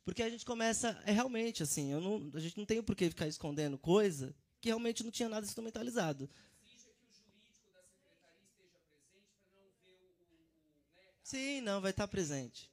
[0.05, 3.09] Porque a gente começa, é realmente assim, eu não, a gente não tem por que
[3.09, 6.29] ficar escondendo coisa que realmente não tinha nada instrumentalizado.
[11.33, 12.71] Sim, não, vai estar presente.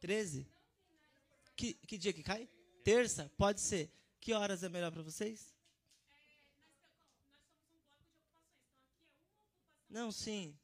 [0.00, 0.48] Treze?
[1.54, 2.48] Que, que dia que cai?
[2.82, 3.30] Terça?
[3.36, 3.92] Pode ser.
[4.22, 5.54] Que horas é melhor para vocês?
[9.90, 10.58] Não, sim.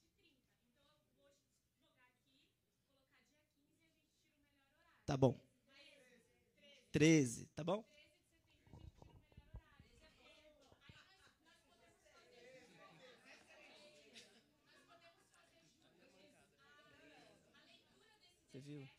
[5.04, 5.43] Tá bom.
[6.94, 7.84] 13, tá bom?
[18.52, 18.93] Você viu?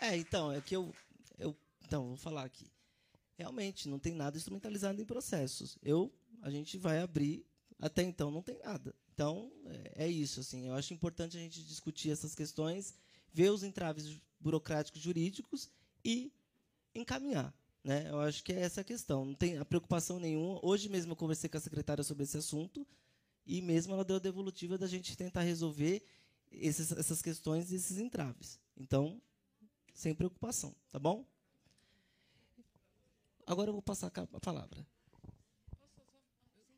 [0.00, 0.94] É, então, é que eu,
[1.38, 1.56] eu.
[1.84, 2.66] Então, vou falar aqui.
[3.36, 5.78] Realmente, não tem nada instrumentalizado em processos.
[5.82, 7.44] Eu, a gente vai abrir,
[7.78, 8.94] até então não tem nada.
[9.12, 10.40] Então, é, é isso.
[10.40, 12.94] Assim, eu acho importante a gente discutir essas questões,
[13.32, 15.70] ver os entraves burocráticos jurídicos
[16.04, 16.32] e
[16.94, 17.54] encaminhar.
[17.82, 18.08] Né?
[18.10, 19.24] Eu acho que é essa a questão.
[19.24, 20.58] Não tem preocupação nenhuma.
[20.64, 22.86] Hoje mesmo eu conversei com a secretária sobre esse assunto
[23.46, 26.02] e mesmo ela deu a devolutiva da gente tentar resolver
[26.50, 28.60] esses, essas questões e esses entraves.
[28.76, 29.20] Então,
[29.94, 31.24] sem preocupação, tá bom?
[33.46, 34.84] Agora eu vou passar a palavra.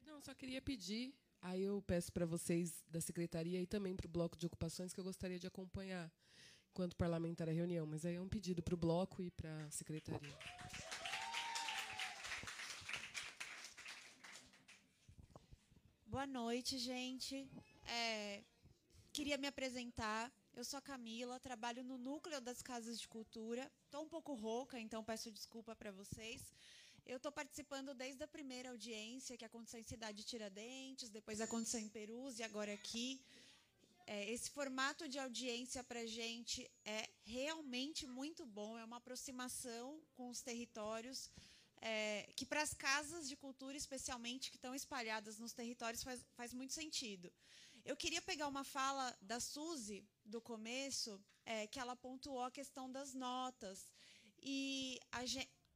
[0.06, 4.10] Não, só queria pedir, aí eu peço para vocês da secretaria e também para o
[4.10, 6.12] bloco de ocupações que eu gostaria de acompanhar
[6.70, 9.70] enquanto parlamentar a reunião, mas aí é um pedido para o bloco e para a
[9.70, 10.38] secretaria.
[16.18, 17.48] Boa noite, gente.
[17.86, 18.42] É,
[19.12, 20.32] queria me apresentar.
[20.52, 23.70] Eu sou a Camila, trabalho no núcleo das casas de cultura.
[23.84, 26.42] Estou um pouco rouca, então peço desculpa para vocês.
[27.06, 31.88] Eu estou participando desde a primeira audiência, que aconteceu em Cidade Tiradentes, depois aconteceu em
[31.88, 33.24] Perus e agora aqui.
[34.04, 40.02] É, esse formato de audiência para a gente é realmente muito bom, é uma aproximação
[40.16, 41.30] com os territórios,
[41.80, 46.52] é, que para as casas de cultura, especialmente, que estão espalhadas nos territórios, faz, faz
[46.52, 47.32] muito sentido.
[47.84, 52.90] Eu queria pegar uma fala da Suzy, do começo, é, que ela pontuou a questão
[52.90, 53.90] das notas.
[54.42, 55.20] E a,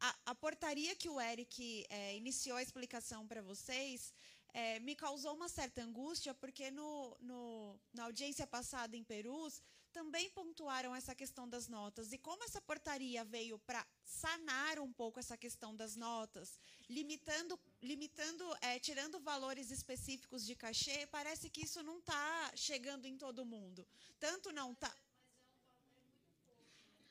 [0.01, 4.13] a, a portaria que o Eric é, iniciou a explicação para vocês
[4.55, 9.63] é, me causou uma certa angústia, porque no, no, na audiência passada em Perus,
[9.93, 12.13] também pontuaram essa questão das notas.
[12.13, 18.45] E como essa portaria veio para sanar um pouco essa questão das notas, limitando, limitando
[18.61, 23.87] é, tirando valores específicos de cachê, parece que isso não está chegando em todo mundo.
[24.19, 24.95] Tanto não está.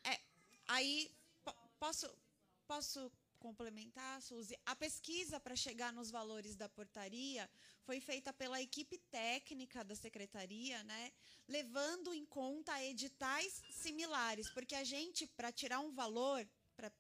[0.04, 0.20] É,
[0.68, 1.12] aí,
[1.80, 2.12] posso,
[2.68, 7.50] posso complementar, Suzy, a pesquisa para chegar nos valores da portaria
[7.88, 11.12] foi feita pela equipe técnica da secretaria, né,
[11.48, 16.48] levando em conta editais similares, porque a gente, para tirar um valor,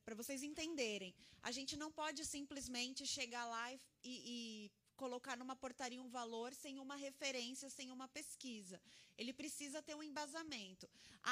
[0.06, 4.72] para vocês entenderem, a gente não pode simplesmente chegar lá e, e
[5.04, 8.78] colocar numa portaria um valor sem uma referência, sem uma pesquisa.
[9.18, 10.86] Ele precisa ter um embasamento.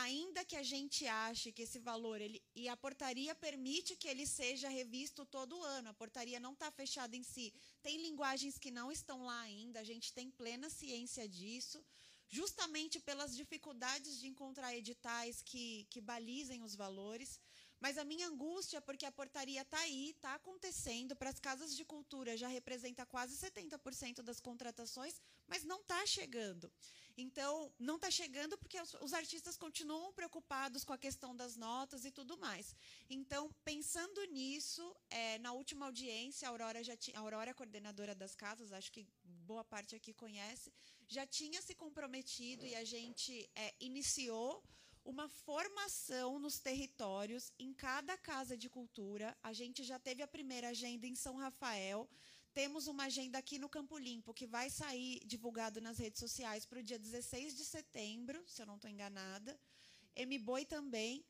[0.06, 4.26] Ainda que a gente ache que esse valor ele, e a portaria permite que ele
[4.26, 5.90] seja revisto todo ano.
[5.90, 7.48] A portaria não está fechada em si.
[7.86, 9.80] Tem linguagens que não estão lá ainda.
[9.80, 11.80] A gente tem plena ciência disso
[12.40, 17.40] justamente pelas dificuldades de encontrar editais que, que balizem os valores.
[17.80, 21.76] Mas a minha angústia é porque a portaria está aí, está acontecendo, para as casas
[21.76, 26.72] de cultura já representa quase 70% das contratações, mas não está chegando.
[27.18, 32.06] Então, não está chegando porque os, os, artistas continuam preocupados com a questão das notas
[32.06, 32.74] e tudo mais.
[33.10, 38.72] Então, pensando nisso, é, na última audiência, a Aurora, já a Aurora, coordenadora das casas,
[38.72, 40.72] acho que boa parte aqui conhece,
[41.08, 44.64] já tinha se comprometido e a gente é, iniciou
[45.10, 49.36] uma formação nos territórios em cada casa de cultura.
[49.42, 52.08] A gente já teve a primeira agenda em São Rafael.
[52.54, 56.80] Temos uma agenda aqui no Campo Limpo que vai sair divulgado nas redes sociais para
[56.80, 59.60] o dia 16 de setembro, se eu não estou enganada.
[60.16, 61.26] MBoi também.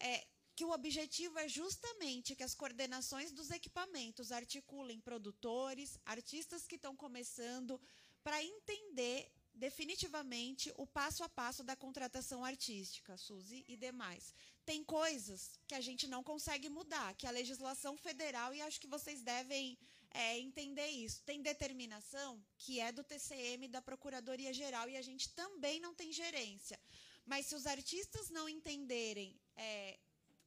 [0.00, 6.74] É, que o objetivo é justamente que as coordenações dos equipamentos articulem produtores, artistas que
[6.74, 7.80] estão começando,
[8.24, 9.30] para entender
[9.66, 14.34] definitivamente o passo a passo da contratação artística, Suzy e demais.
[14.64, 18.94] Tem coisas que a gente não consegue mudar, que a legislação federal, e acho que
[18.96, 19.78] vocês devem
[20.10, 25.78] é, entender isso, tem determinação que é do TCM, da Procuradoria-Geral, e a gente também
[25.78, 26.78] não tem gerência.
[27.26, 29.98] Mas se os artistas não entenderem é,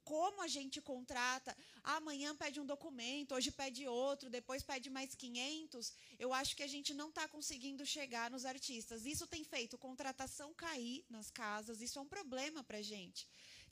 [0.03, 5.93] como a gente contrata, amanhã pede um documento, hoje pede outro, depois pede mais 500,
[6.19, 9.05] eu acho que a gente não está conseguindo chegar nos artistas.
[9.05, 13.27] Isso tem feito contratação cair nas casas, isso é um problema para a gente.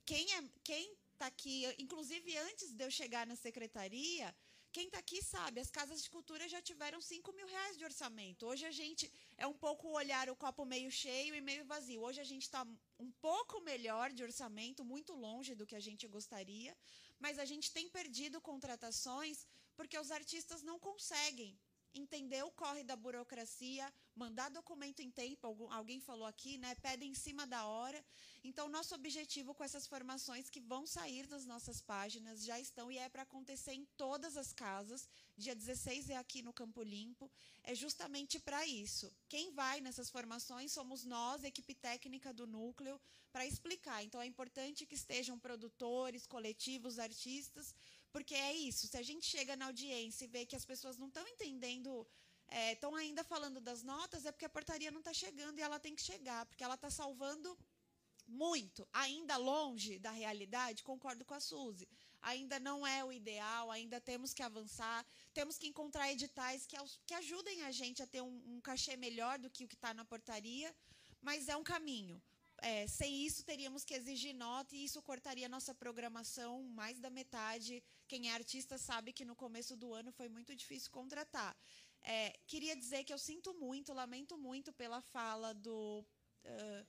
[0.05, 4.33] Quem é, quem está aqui, inclusive antes de eu chegar na secretaria,
[4.71, 8.45] quem está aqui sabe, as casas de cultura já tiveram 5 mil reais de orçamento.
[8.45, 12.01] Hoje a gente é um pouco olhar o copo meio cheio e meio vazio.
[12.01, 12.65] Hoje a gente está
[12.97, 16.75] um pouco melhor de orçamento, muito longe do que a gente gostaria,
[17.19, 21.59] mas a gente tem perdido contratações porque os artistas não conseguem
[21.93, 26.75] entender o corre da burocracia, mandar documento em tempo, alguém falou aqui, né?
[26.75, 28.03] Pede em cima da hora.
[28.43, 32.97] Então, nosso objetivo com essas formações que vão sair das nossas páginas já estão e
[32.97, 35.07] é para acontecer em todas as casas.
[35.37, 37.29] Dia 16 é aqui no Campo Limpo.
[37.63, 39.11] É justamente para isso.
[39.29, 42.99] Quem vai nessas formações somos nós, equipe técnica do núcleo,
[43.31, 44.03] para explicar.
[44.03, 47.73] Então, é importante que estejam produtores, coletivos, artistas,
[48.11, 51.07] porque é isso, se a gente chega na audiência e vê que as pessoas não
[51.07, 52.07] estão entendendo,
[52.73, 55.79] estão é, ainda falando das notas, é porque a portaria não está chegando e ela
[55.79, 57.57] tem que chegar, porque ela está salvando
[58.27, 61.87] muito, ainda longe da realidade, concordo com a Suzy.
[62.21, 67.13] Ainda não é o ideal, ainda temos que avançar, temos que encontrar editais que, que
[67.15, 70.05] ajudem a gente a ter um, um cachê melhor do que o que está na
[70.05, 70.73] portaria,
[71.21, 72.21] mas é um caminho.
[72.61, 77.83] É, sem isso, teríamos que exigir nota e isso cortaria nossa programação mais da metade.
[78.07, 81.57] Quem é artista sabe que no começo do ano foi muito difícil contratar.
[82.03, 86.05] É, queria dizer que eu sinto muito, lamento muito pela fala do
[86.45, 86.87] uh,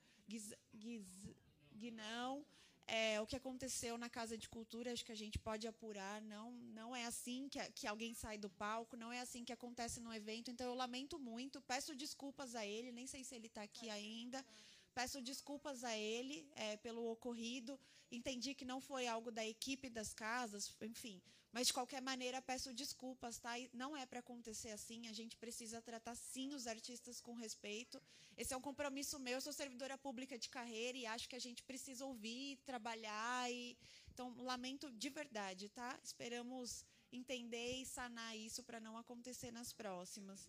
[1.75, 2.45] Guinão.
[2.87, 6.21] É, o que aconteceu na Casa de Cultura, acho que a gente pode apurar.
[6.21, 10.01] Não, não é assim que, que alguém sai do palco, não é assim que acontece
[10.01, 10.51] no evento.
[10.51, 14.45] Então, eu lamento muito, peço desculpas a ele, nem sei se ele está aqui ainda.
[14.94, 17.78] Peço desculpas a ele é, pelo ocorrido.
[18.11, 21.20] Entendi que não foi algo da equipe das casas, enfim.
[21.52, 23.59] Mas, de qualquer maneira, peço desculpas, tá?
[23.59, 25.07] E não é para acontecer assim.
[25.09, 28.00] A gente precisa tratar, sim, os artistas com respeito.
[28.38, 29.35] Esse é um compromisso meu.
[29.35, 33.52] Eu sou servidora pública de carreira e acho que a gente precisa ouvir, trabalhar.
[33.52, 33.76] E...
[34.11, 35.98] Então, lamento de verdade, tá?
[36.02, 40.48] Esperamos entender e sanar isso para não acontecer nas próximas.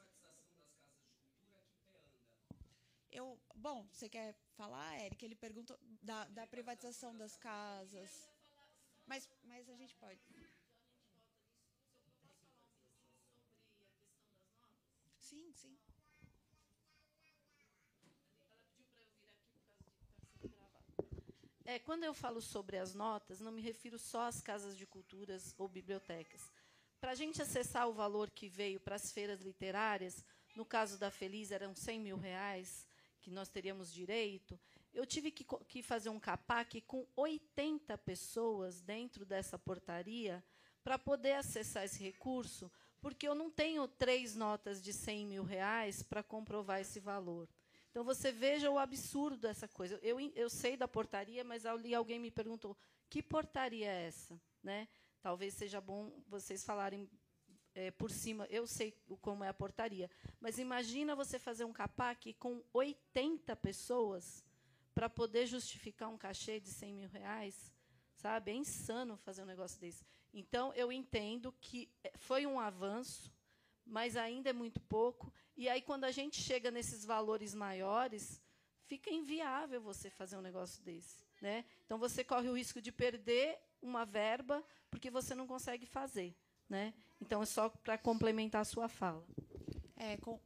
[3.16, 5.24] Eu, bom, você quer falar, Eric?
[5.24, 8.28] Ele perguntou da, da privatização das casas.
[9.06, 10.20] Mas, mas a gente pode.
[15.20, 15.78] Sim, sim.
[21.66, 25.54] É, quando eu falo sobre as notas, não me refiro só às casas de culturas
[25.60, 26.52] ou bibliotecas.
[27.00, 30.26] Para a gente acessar o valor que veio para as feiras literárias,
[30.56, 32.88] no caso da Feliz eram 100 mil reais,
[33.24, 34.60] que nós teríamos direito,
[34.94, 40.44] eu tive que, que fazer um CAPAC com 80 pessoas dentro dessa portaria
[40.84, 42.70] para poder acessar esse recurso,
[43.02, 47.48] porque eu não tenho três notas de 100 mil reais para comprovar esse valor.
[47.90, 50.00] Então, você veja o absurdo dessa coisa.
[50.04, 52.76] Eu, eu sei da portaria, mas ali alguém me perguntou
[53.10, 54.40] que portaria é essa?
[54.62, 54.88] Né?
[55.22, 57.10] Talvez seja bom vocês falarem
[57.76, 60.10] é, por cima, eu sei como é a portaria,
[60.40, 64.46] mas imagina você fazer um CAPAC com 80 pessoas
[64.94, 67.74] para poder justificar um cachê de 100 mil reais,
[68.16, 68.52] sabe?
[68.52, 70.06] É insano fazer um negócio desse.
[70.34, 73.32] Então, eu entendo que é, foi um avanço,
[73.86, 75.32] mas ainda é muito pouco.
[75.58, 78.42] E aí, quando a gente chega nesses valores maiores,
[78.86, 81.24] fica inviável você fazer um negócio desse.
[81.42, 81.66] Né?
[81.86, 86.36] Então, você corre o risco de perder uma verba porque você não consegue fazer.
[86.70, 86.94] Né?
[87.22, 89.24] Então, é só para complementar a sua fala.
[89.96, 90.40] É, com,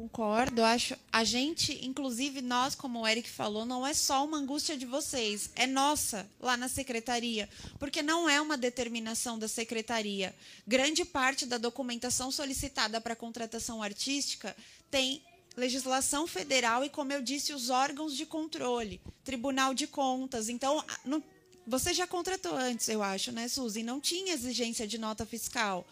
[0.00, 0.62] concordo.
[0.62, 4.86] Acho a gente, inclusive nós, como o Eric falou, não é só uma angústia de
[4.86, 7.48] vocês, é nossa lá na secretaria,
[7.78, 10.34] porque não é uma determinação da secretaria.
[10.66, 14.56] Grande parte da documentação solicitada para contratação artística
[14.90, 15.22] tem
[15.56, 20.48] legislação federal e, como eu disse, os órgãos de controle, Tribunal de Contas.
[20.48, 21.22] Então, não,
[21.70, 23.84] você já contratou antes, eu acho, né, Suzy?
[23.84, 25.86] Não tinha exigência de nota fiscal.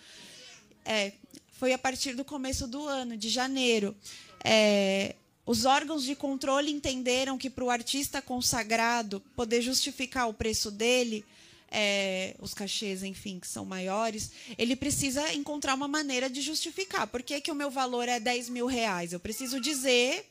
[0.84, 1.12] É,
[1.52, 3.96] foi a partir do começo do ano, de janeiro.
[4.44, 5.14] É,
[5.46, 11.24] os órgãos de controle entenderam que para o artista consagrado poder justificar o preço dele,
[11.70, 17.06] é, os cachês, enfim, que são maiores, ele precisa encontrar uma maneira de justificar.
[17.06, 19.12] Por que, que o meu valor é 10 mil reais?
[19.12, 20.28] Eu preciso dizer,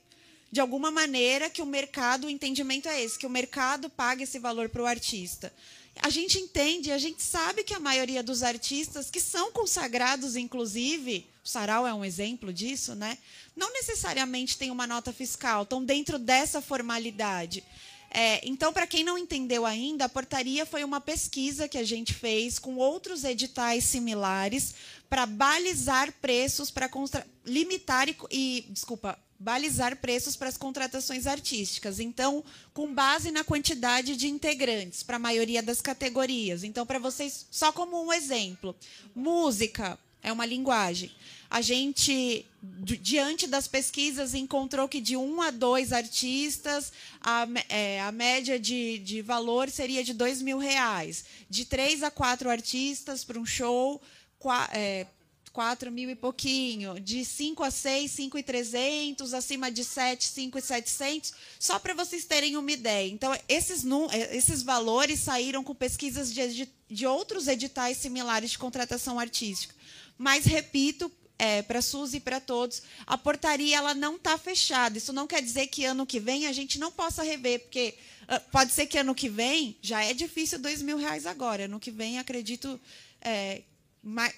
[0.52, 4.40] de alguma maneira, que o mercado, o entendimento é esse, que o mercado paga esse
[4.40, 5.54] valor para o artista.
[6.02, 11.26] A gente entende, a gente sabe que a maioria dos artistas que são consagrados, inclusive,
[11.44, 13.18] o Sarau é um exemplo disso, né?
[13.56, 17.64] Não necessariamente tem uma nota fiscal, estão dentro dessa formalidade.
[18.10, 22.14] É, então, para quem não entendeu ainda, a portaria foi uma pesquisa que a gente
[22.14, 24.74] fez com outros editais similares
[25.10, 26.90] para balizar preços para
[27.46, 32.00] limitar e, e, desculpa, balizar preços para as contratações artísticas.
[32.00, 36.64] Então, com base na quantidade de integrantes para a maioria das categorias.
[36.64, 38.76] Então, para vocês, só como um exemplo,
[39.16, 41.12] música é uma linguagem
[41.50, 48.12] a gente, diante das pesquisas, encontrou que de um a dois artistas, a, é, a
[48.12, 51.24] média de, de valor seria de dois mil reais.
[51.50, 54.02] De três a quatro artistas para um show,
[54.74, 55.08] é,
[55.58, 57.00] quatro mil e pouquinho.
[57.00, 59.34] De cinco a seis, cinco e trezentos.
[59.34, 61.34] Acima de sete, cinco e setecentos.
[61.60, 63.12] Só para vocês terem uma ideia.
[63.12, 69.20] Então, esses, é, esses valores saíram com pesquisas de, de outros editais similares de contratação
[69.20, 69.74] artística.
[70.16, 75.00] Mas, repito, é, para SUS e para todos, a portaria ela não está fechada.
[75.00, 78.52] Isso não quer dizer que ano que vem a gente não possa rever, porque uh,
[78.52, 81.66] pode ser que ano que vem já é difícil dois mil reais agora.
[81.66, 82.80] Ano que vem, acredito
[83.22, 83.64] é,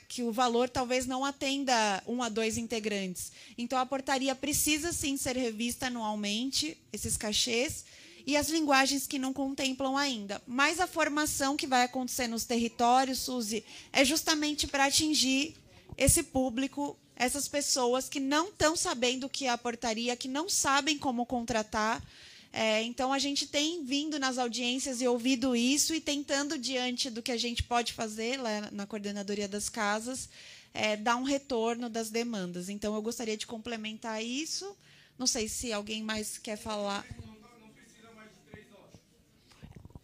[0.08, 3.32] que o valor talvez não atenda um a dois integrantes.
[3.58, 7.86] Então, a portaria precisa sim ser revista anualmente, esses cachês,
[8.26, 10.42] e as linguagens que não contemplam ainda.
[10.46, 15.56] Mas a formação que vai acontecer nos territórios, Suzy, é justamente para atingir
[15.98, 20.48] esse público, essas pessoas que não estão sabendo o que é a portaria, que não
[20.48, 22.04] sabem como contratar.
[22.52, 27.22] É, então, a gente tem vindo nas audiências e ouvido isso e tentando, diante do
[27.22, 30.28] que a gente pode fazer lá na coordenadoria das casas,
[30.74, 32.68] é, dar um retorno das demandas.
[32.70, 34.76] Então, eu gostaria de complementar isso.
[35.18, 37.06] Não sei se alguém mais quer falar.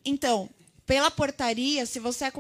[0.04, 0.50] Então,
[0.86, 2.32] pela portaria, se você, é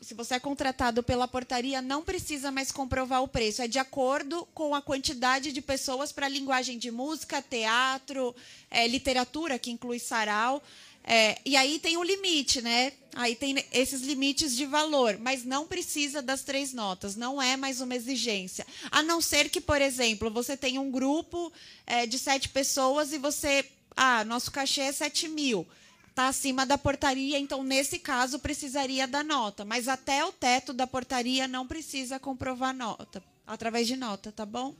[0.00, 3.62] se você é contratado pela portaria, não precisa mais comprovar o preço.
[3.62, 8.34] É de acordo com a quantidade de pessoas para linguagem de música, teatro,
[8.70, 10.62] é, literatura, que inclui sarau.
[11.02, 12.92] É, e aí tem o um limite, né?
[13.14, 17.80] Aí tem esses limites de valor, mas não precisa das três notas, não é mais
[17.80, 18.66] uma exigência.
[18.90, 21.50] A não ser que, por exemplo, você tem um grupo
[21.86, 23.64] é, de sete pessoas e você.
[23.96, 25.66] Ah, nosso cachê é sete mil
[26.14, 29.64] está acima da portaria, então, nesse caso, precisaria da nota.
[29.64, 34.72] Mas até o teto da portaria não precisa comprovar nota, através de nota, tá bom?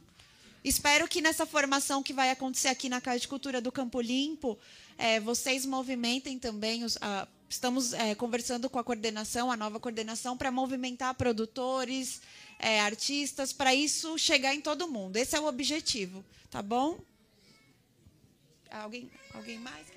[0.63, 4.57] Espero que nessa formação que vai acontecer aqui na Casa de Cultura do Campo Limpo,
[4.97, 6.97] é, vocês movimentem também os.
[7.01, 12.23] A, estamos é, conversando com a coordenação, a nova coordenação, para movimentar produtores,
[12.61, 15.17] é, artistas, para isso chegar em todo mundo.
[15.17, 16.99] Esse é o objetivo, tá bom?
[18.71, 19.94] Alguém, alguém mais?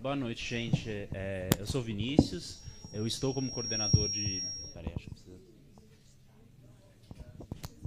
[0.00, 0.90] Boa noite, gente.
[1.12, 2.62] É, eu sou Vinícius.
[2.92, 4.42] Eu estou como coordenador de.
[4.74, 5.40] Peraí, acho que precisa.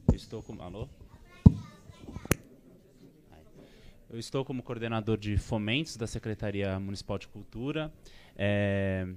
[0.08, 0.62] Eu estou como.
[0.62, 0.90] Alô?
[4.10, 7.94] Eu estou como coordenador de fomentos da Secretaria Municipal de Cultura.
[8.36, 9.08] É,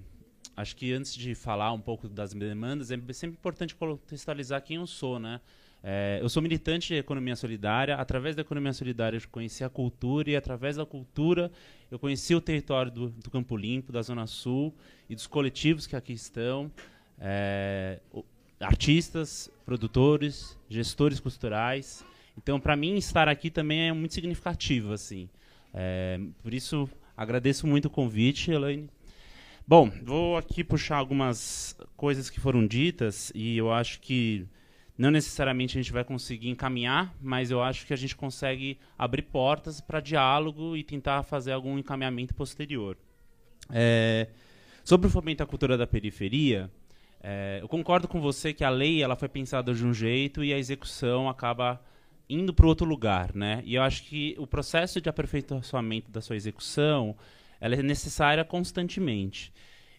[0.55, 4.87] acho que antes de falar um pouco das demandas, é sempre importante contextualizar quem eu
[4.87, 5.41] sou, né?
[5.85, 7.97] É, eu sou militante de economia solidária.
[7.97, 11.51] Através da economia solidária, eu conheci a cultura e, através da cultura,
[11.91, 14.74] eu conheci o território do, do Campo Limpo, da Zona Sul
[15.11, 16.70] e dos coletivos que aqui estão.
[17.18, 18.24] É, o,
[18.61, 22.05] artistas, produtores, gestores culturais.
[22.39, 24.93] Então, para mim, estar aqui também é muito significativo.
[24.93, 25.28] assim.
[25.74, 28.89] É, por isso, agradeço muito o convite, Elaine.
[29.66, 34.47] Bom, vou aqui puxar algumas coisas que foram ditas e eu acho que
[34.97, 39.22] não necessariamente a gente vai conseguir encaminhar, mas eu acho que a gente consegue abrir
[39.22, 42.97] portas para diálogo e tentar fazer algum encaminhamento posterior.
[43.70, 44.28] É,
[44.84, 46.70] sobre o fomento à cultura da periferia,
[47.22, 50.53] é, eu concordo com você que a lei ela foi pensada de um jeito e
[50.53, 51.80] a execução acaba
[52.28, 53.62] indo para outro lugar, né?
[53.64, 57.16] E eu acho que o processo de aperfeiçoamento da sua execução
[57.61, 59.53] ela é necessária constantemente.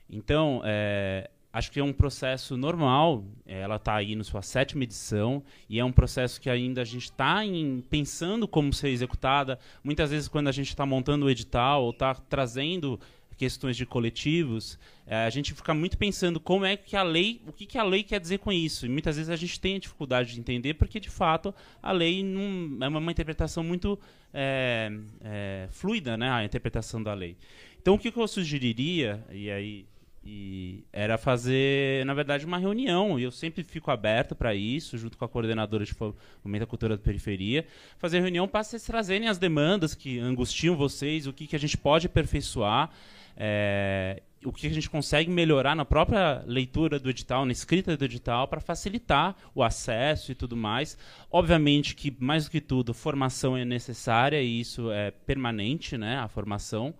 [0.09, 3.23] Então, é, acho que é um processo normal.
[3.45, 6.85] É, ela está aí na sua sétima edição e é um processo que ainda a
[6.85, 7.41] gente está
[7.89, 9.59] pensando como ser executada.
[9.83, 12.99] Muitas vezes, quando a gente está montando o edital ou está trazendo
[13.37, 17.51] questões de coletivos, é, a gente fica muito pensando como é que a lei, o
[17.51, 18.85] que, que a lei quer dizer com isso.
[18.85, 22.23] E muitas vezes a gente tem a dificuldade de entender, porque de fato a lei
[22.23, 23.99] não, é uma, interpretação muito
[24.33, 24.91] é,
[25.21, 27.37] é, fluida, né, a interpretação da lei.
[27.81, 29.85] Então o que, que eu sugeriria, e aí
[30.25, 33.19] e era fazer, na verdade, uma reunião.
[33.19, 36.95] E eu sempre fico aberto para isso, junto com a coordenadora de Fomento da Cultura
[36.95, 37.65] da Periferia.
[37.97, 41.77] Fazer reunião para vocês trazerem as demandas que angustiam vocês, o que, que a gente
[41.77, 42.89] pode aperfeiçoar.
[43.35, 48.05] É, o que a gente consegue melhorar na própria leitura do edital, na escrita do
[48.05, 50.97] edital, para facilitar o acesso e tudo mais.
[51.31, 56.27] Obviamente que, mais do que tudo, formação é necessária e isso é permanente, né, a
[56.27, 56.93] formação.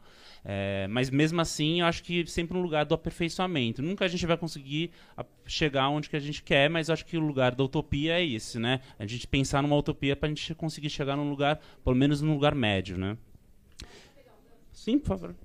[0.46, 3.82] É, mas mesmo assim, eu acho que sempre um lugar do aperfeiçoamento.
[3.82, 4.92] Nunca a gente vai conseguir
[5.46, 8.60] chegar onde que a gente quer, mas acho que o lugar da utopia é esse,
[8.60, 8.82] né?
[9.00, 12.34] A gente pensar numa utopia para a gente conseguir chegar num lugar, pelo menos num
[12.34, 13.18] lugar médio, né?
[14.72, 15.36] Sim, por favor.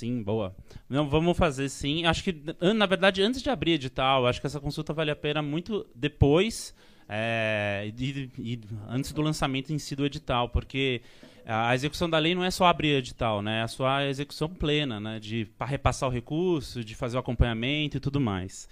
[0.00, 0.56] Sim, boa.
[0.88, 2.06] Não, vamos fazer sim.
[2.06, 2.34] Acho que,
[2.74, 6.74] na verdade, antes de abrir edital, acho que essa consulta vale a pena muito depois
[7.06, 11.02] é, e, e, antes do lançamento em si do edital, porque
[11.44, 13.58] a execução da lei não é só abrir edital, né?
[13.58, 15.20] É a sua execução plena, né?
[15.20, 18.66] De repassar o recurso, de fazer o acompanhamento e tudo mais.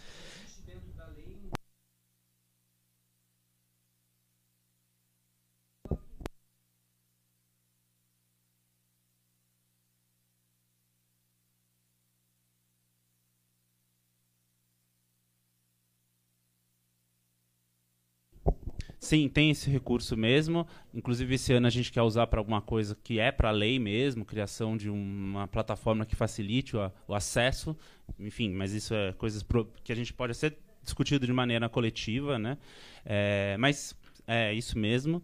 [19.01, 20.66] Sim, tem esse recurso mesmo.
[20.92, 23.78] Inclusive, esse ano a gente quer usar para alguma coisa que é para a lei
[23.78, 27.76] mesmo, criação de uma plataforma que facilite o, o acesso.
[28.18, 32.38] Enfim, mas isso é coisas pro, que a gente pode ser discutido de maneira coletiva,
[32.38, 32.59] né?
[33.05, 33.94] É, mas
[34.26, 35.22] é isso mesmo.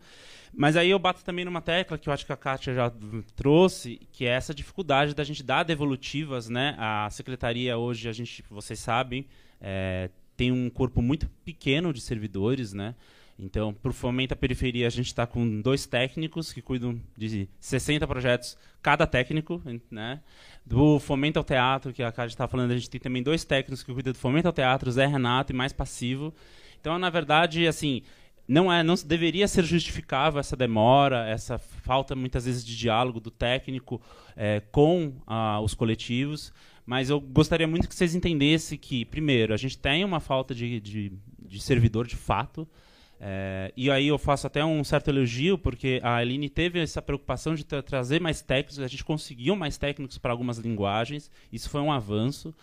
[0.57, 2.93] Mas aí eu bato também numa tecla que eu acho que a Kátia já
[3.35, 6.77] trouxe, que é essa dificuldade da gente dar devolutivas, né?
[6.79, 9.27] A secretaria hoje, a gente, vocês sabem,
[9.61, 12.95] é, tem um corpo muito pequeno de servidores, né?
[13.39, 17.49] Então, para o Fomento à Periferia, a gente está com dois técnicos que cuidam de
[17.59, 19.61] 60 projetos, cada técnico.
[19.91, 20.21] Né?
[20.65, 23.83] Do Fomento ao Teatro, que a Cátia está falando, a gente tem também dois técnicos
[23.83, 26.33] que cuidam do Fomento ao Teatro, Zé Renato e mais passivo.
[26.81, 28.03] Então, na verdade, assim,
[28.47, 33.31] não é, não deveria ser justificável essa demora, essa falta muitas vezes de diálogo do
[33.31, 34.01] técnico
[34.37, 36.53] é, com ah, os coletivos.
[36.87, 40.79] Mas eu gostaria muito que vocês entendessem que, primeiro, a gente tem uma falta de,
[40.81, 42.69] de, de servidor de fato.
[43.21, 47.55] É, e aí eu faço até um certo elogio, porque a Aline teve essa preocupação
[47.55, 51.81] de tra trazer mais técnicos, a gente conseguiu mais técnicos para algumas linguagens, isso foi
[51.81, 52.55] um avanço,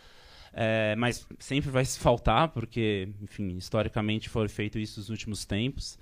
[0.53, 5.97] é, mas sempre vai se faltar, porque, enfim, historicamente foi feito isso nos últimos tempos.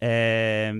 [0.00, 0.74] É,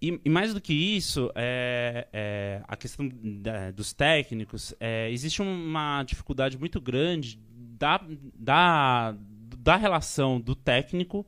[0.00, 5.40] e, e, mais do que isso, é, é, a questão da, dos técnicos, é, existe
[5.40, 9.14] uma dificuldade muito grande da, da,
[9.58, 11.24] da relação do técnico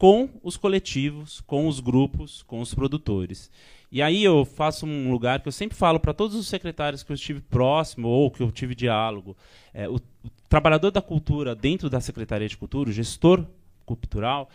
[0.00, 3.50] com os coletivos, com os grupos, com os produtores.
[3.92, 7.12] E aí eu faço um lugar que eu sempre falo para todos os secretários que
[7.12, 9.36] eu estive próximo ou que eu tive diálogo.
[9.74, 13.44] É, o, o, trabalhador da cultura dentro da Secretaria de Cultura, o gestor
[13.84, 14.48] cultural,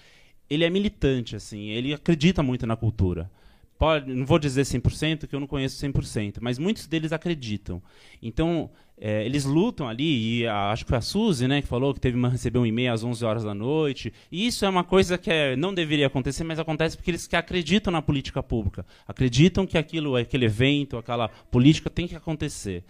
[0.49, 3.29] ele é militante, assim, ele acredita muito na cultura.
[3.77, 7.83] pode, não vou dizer 100%, que eu não conheço 100%, mas muitos deles acreditam.
[8.19, 11.93] Então, é, eles lutam ali, e a, acho que foi a Suzy né, que falou
[11.93, 14.13] que teve uma, recebeu um e-mail às 11 horas da noite.
[14.31, 17.35] E isso é uma coisa que é, não deveria acontecer, mas acontece porque eles que
[17.35, 18.85] acreditam na política pública.
[19.07, 22.83] Acreditam que aquilo, aquele evento, aquela política tem que acontecer.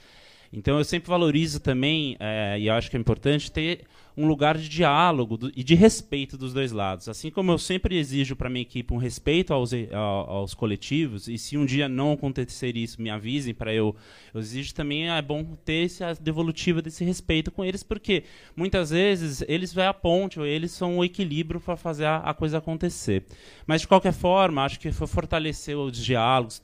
[0.56, 3.86] Então, eu sempre valorizo também, é, e acho que é importante, ter
[4.18, 7.10] um lugar de diálogo do, e de respeito dos dois lados.
[7.10, 11.58] Assim como eu sempre exijo para minha equipe um respeito aos, aos coletivos, e se
[11.58, 13.94] um dia não acontecer isso, me avisem para eu,
[14.34, 18.24] eu exijo também, é bom ter essa devolutiva desse respeito com eles, porque
[18.56, 22.34] muitas vezes eles vão a ponte, ou eles são o equilíbrio para fazer a, a
[22.34, 23.26] coisa acontecer.
[23.68, 26.62] Mas, de qualquer forma, acho que foi fortalecer os diálogos,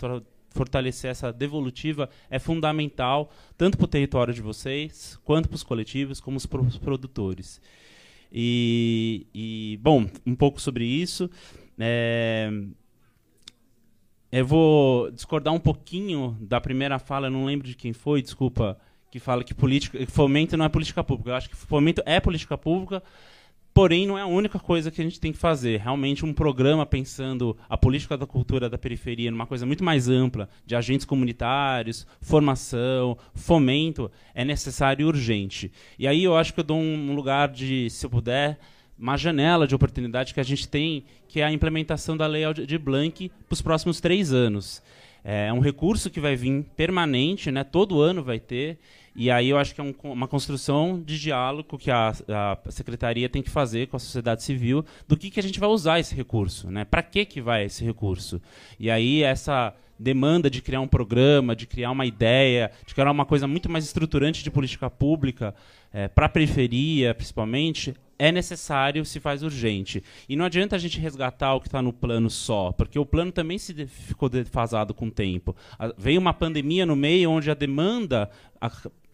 [0.51, 6.19] fortalecer essa devolutiva é fundamental, tanto para o território de vocês, quanto para os coletivos,
[6.19, 7.61] como para os produtores.
[8.31, 11.29] E, e, bom, um pouco sobre isso.
[11.77, 12.49] É,
[14.31, 18.77] eu vou discordar um pouquinho da primeira fala, não lembro de quem foi, desculpa,
[19.09, 21.31] que fala que política, fomento não é política pública.
[21.31, 23.03] Eu acho que fomento é política pública,
[23.73, 25.79] Porém, não é a única coisa que a gente tem que fazer.
[25.79, 30.49] Realmente, um programa pensando a política da cultura da periferia numa coisa muito mais ampla,
[30.65, 35.71] de agentes comunitários, formação, fomento, é necessário e urgente.
[35.97, 38.59] E aí eu acho que eu dou um lugar de, se eu puder,
[38.99, 42.77] uma janela de oportunidade que a gente tem, que é a implementação da lei de
[42.77, 44.83] Blanc para os próximos três anos.
[45.23, 47.63] É um recurso que vai vir permanente, né?
[47.63, 48.79] todo ano vai ter,
[49.15, 53.27] e aí eu acho que é um, uma construção de diálogo que a, a, secretaria
[53.27, 56.15] tem que fazer com a sociedade civil do que, que a gente vai usar esse
[56.15, 56.85] recurso, né?
[56.85, 58.41] Para que que vai esse recurso?
[58.79, 63.25] E aí essa demanda de criar um programa, de criar uma ideia, de criar uma
[63.25, 65.53] coisa muito mais estruturante de política pública
[65.93, 70.03] é, para a periferia, principalmente, é necessário, se faz urgente.
[70.29, 73.31] E não adianta a gente resgatar o que está no plano só, porque o plano
[73.31, 75.55] também se ficou defasado com o tempo.
[75.77, 78.71] A, veio uma pandemia no meio onde a demanda a,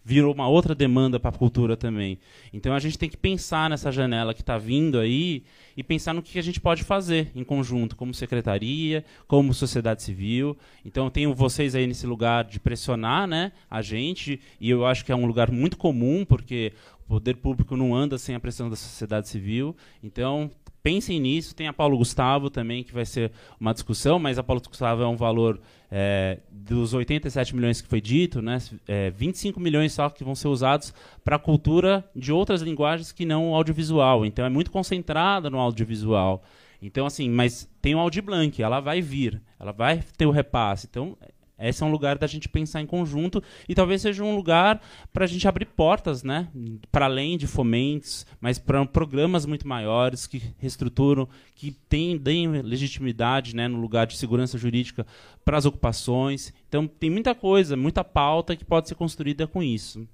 [0.08, 2.18] virou uma outra demanda para a cultura também.
[2.54, 5.44] Então a gente tem que pensar nessa janela que está vindo aí
[5.76, 10.58] e pensar no que a gente pode fazer em conjunto, como secretaria, como sociedade civil.
[10.86, 15.04] Então eu tenho vocês aí nesse lugar de pressionar né, a gente, e eu acho
[15.04, 16.72] que é um lugar muito comum, porque
[17.04, 19.76] o poder público não anda sem a pressão da sociedade civil.
[20.02, 20.50] Então
[20.88, 21.54] pensem nisso.
[21.54, 25.08] Tem a Paulo Gustavo também, que vai ser uma discussão, mas a Paulo Gustavo é
[25.08, 25.60] um valor
[25.92, 28.58] é, dos 87 milhões que foi dito, né,
[28.88, 30.94] é, 25 milhões só que vão ser usados
[31.26, 34.26] para a cultura de outras linguagens que não o audiovisual.
[34.26, 36.42] Então é muito concentrada no audiovisual.
[36.82, 40.88] Então, assim, mas tem o Audi Blanc, ela vai vir, ela vai ter o repasse.
[40.90, 41.18] Então,
[41.60, 44.80] esse é um lugar da gente pensar em conjunto e talvez seja um lugar
[45.12, 46.48] para a gente abrir portas, né?
[46.92, 53.56] Para além de fomentos, mas para programas muito maiores que reestruturam, que tem, deem legitimidade,
[53.56, 55.06] né, no lugar de segurança jurídica
[55.44, 56.54] para as ocupações.
[56.68, 60.08] Então tem muita coisa, muita pauta que pode ser construída com isso.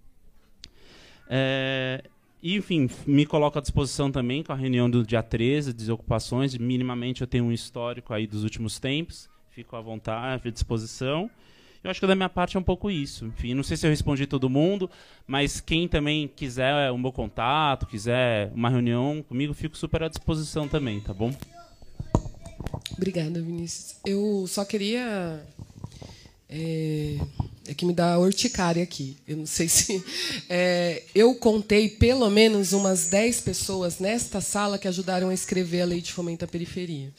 [1.29, 2.03] É,
[2.41, 6.57] enfim, me coloco à disposição também com a reunião do dia 13, desocupações.
[6.57, 11.29] Minimamente eu tenho um histórico aí dos últimos tempos fico à vontade, à disposição.
[11.83, 13.25] Eu acho que da minha parte é um pouco isso.
[13.25, 14.89] Enfim, não sei se eu respondi todo mundo,
[15.27, 20.67] mas quem também quiser um bom contato, quiser uma reunião comigo, fico super à disposição
[20.67, 21.31] também, tá bom?
[22.93, 23.97] Obrigada, Vinícius.
[24.05, 25.45] Eu só queria.
[26.49, 27.17] É,
[27.67, 29.17] é que me dá urticária aqui.
[29.27, 30.03] Eu não sei se.
[30.49, 35.85] É, eu contei pelo menos umas 10 pessoas nesta sala que ajudaram a escrever a
[35.85, 37.11] Lei de Fomento à Periferia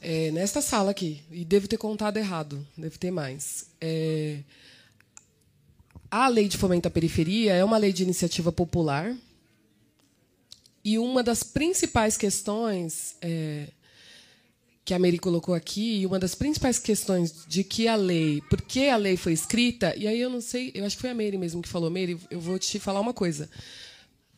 [0.00, 3.66] é, nesta sala aqui, e devo ter contado errado, deve ter mais.
[3.80, 4.38] É,
[6.10, 9.14] a lei de fomento à periferia é uma lei de iniciativa popular.
[10.82, 13.68] E uma das principais questões é,
[14.84, 18.62] que a Mary colocou aqui, e uma das principais questões de que a lei, por
[18.62, 21.14] que a lei foi escrita, e aí eu não sei, eu acho que foi a
[21.14, 23.48] Mary mesmo que falou, Mary, eu vou te falar uma coisa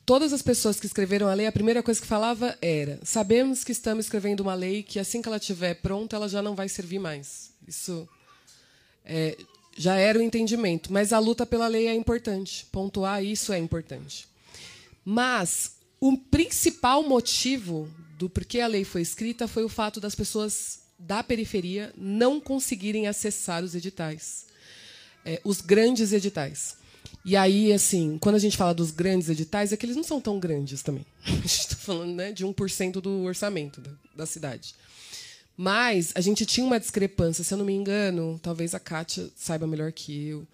[0.04, 3.72] todas as pessoas que escreveram a lei, a primeira coisa que falava era: sabemos que
[3.72, 6.98] estamos escrevendo uma lei que assim que ela estiver pronta, ela já não vai servir
[6.98, 7.50] mais.
[7.66, 8.08] Isso
[9.04, 9.36] é,
[9.76, 10.92] já era o entendimento.
[10.92, 12.66] Mas a luta pela lei é importante.
[12.70, 14.26] Pontuar isso é importante.
[15.04, 17.88] Mas o principal motivo
[18.18, 23.08] do porquê a lei foi escrita foi o fato das pessoas da periferia não conseguirem
[23.08, 24.46] acessar os editais,
[25.24, 26.76] é, os grandes editais.
[27.24, 30.20] E aí, assim, quando a gente fala dos grandes editais, é que eles não são
[30.20, 31.06] tão grandes também.
[31.24, 34.74] A gente está falando né, de 1% do orçamento da, da cidade.
[35.56, 39.66] Mas a gente tinha uma discrepância, se eu não me engano, talvez a Kátia saiba
[39.66, 40.48] melhor que eu.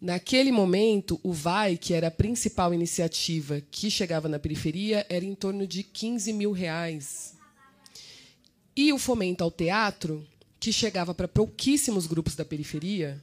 [0.00, 5.34] Naquele momento, o VAI, que era a principal iniciativa que chegava na periferia, era em
[5.34, 7.34] torno de 15 mil reais.
[8.76, 10.26] E o fomento ao teatro,
[10.58, 13.22] que chegava para pouquíssimos grupos da periferia,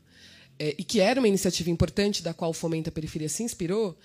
[0.61, 3.97] é, e que era uma iniciativa importante da qual o Fomento à Periferia se inspirou,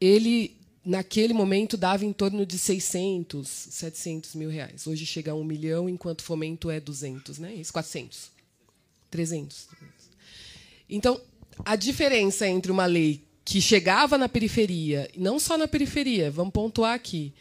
[0.00, 4.86] ele, naquele momento, dava em torno de 600, 700 mil reais.
[4.86, 7.52] Hoje chega a um milhão, enquanto o Fomento é 200, né?
[7.52, 8.30] Isso, 400,
[9.10, 9.68] 300.
[10.88, 11.20] Então,
[11.62, 16.94] a diferença entre uma lei que chegava na periferia, não só na periferia, vamos pontuar
[16.94, 17.34] aqui,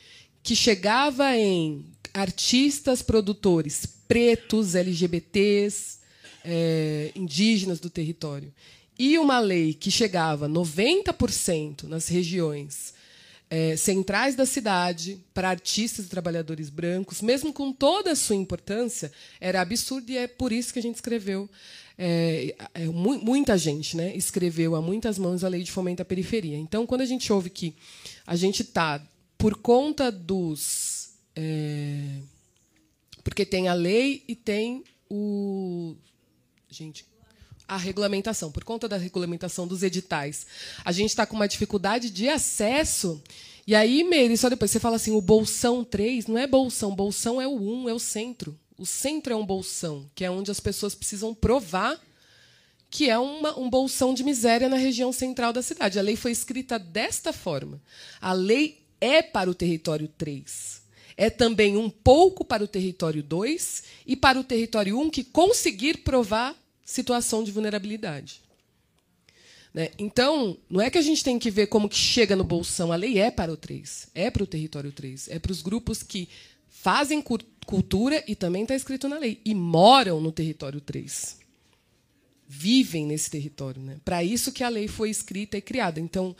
[0.43, 5.96] que chegava em artistas, produtores pretos, LGBTs,
[6.43, 8.53] é, indígenas do território,
[8.97, 12.93] e uma lei que chegava 90% nas regiões
[13.49, 19.11] é, centrais da cidade para artistas e trabalhadores brancos, mesmo com toda a sua importância,
[19.39, 21.49] era absurdo e é por isso que a gente escreveu.
[21.99, 26.57] É, é, muita gente né, escreveu a muitas mãos a lei de fomento à periferia.
[26.57, 27.75] Então, quando a gente ouve que
[28.25, 29.01] a gente está,
[29.37, 31.13] por conta dos.
[31.35, 32.19] É,
[33.23, 35.95] porque tem a lei e tem o.
[36.77, 37.05] Gente,
[37.67, 40.45] a regulamentação, por conta da regulamentação dos editais.
[40.85, 43.19] A gente está com uma dificuldade de acesso.
[43.65, 47.41] E aí, Meire, só depois você fala assim: o bolsão 3 não é bolsão, bolsão
[47.41, 48.55] é o 1, é o centro.
[48.77, 51.99] O centro é um bolsão, que é onde as pessoas precisam provar
[52.91, 55.97] que é uma, um bolsão de miséria na região central da cidade.
[55.97, 57.81] A lei foi escrita desta forma.
[58.21, 60.81] A lei é para o território 3.
[61.17, 65.97] É também um pouco para o território 2 e para o território 1 que conseguir
[65.97, 66.55] provar
[66.87, 68.41] situação de vulnerabilidade.
[69.73, 69.89] Né?
[69.99, 72.93] Então, não é que a gente tem que ver como que chega no bolsão.
[72.93, 76.01] A lei é para o 3, é para o território 3, é para os grupos
[76.01, 76.29] que
[76.69, 81.37] fazem cultura e também está escrito na lei, e moram no território 3.
[82.47, 83.81] Vivem nesse território.
[83.81, 83.97] Né?
[84.05, 85.99] Para isso que a lei foi escrita e criada.
[85.99, 86.33] Então,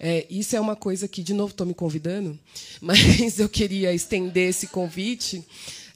[0.00, 2.36] é, isso é uma coisa que, de novo, estou me convidando,
[2.82, 5.44] mas eu queria estender esse convite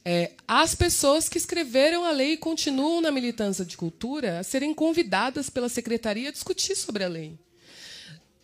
[0.08, 4.72] é, as pessoas que escreveram a lei e continuam na militância de cultura a serem
[4.72, 7.36] convidadas pela secretaria a discutir sobre a lei.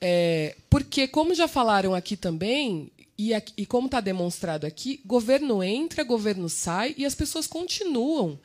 [0.01, 6.03] É, porque, como já falaram aqui também, e, e como está demonstrado aqui, governo entra,
[6.03, 8.41] governo sai e as pessoas continuam.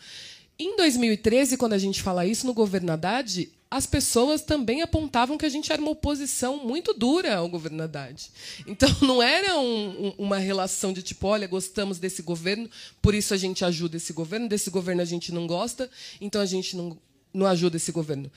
[0.59, 5.45] Em 2013, quando a gente fala isso no governo Haddad, as pessoas também apontavam que
[5.45, 8.29] a gente era uma oposição muito dura ao governo Haddad.
[8.65, 12.69] Então, não era um, uma relação de tipo, olha, gostamos desse governo,
[13.01, 15.89] por isso a gente ajuda esse governo, desse governo a gente não gosta,
[16.21, 16.97] então a gente não,
[17.33, 18.31] não ajuda esse governo.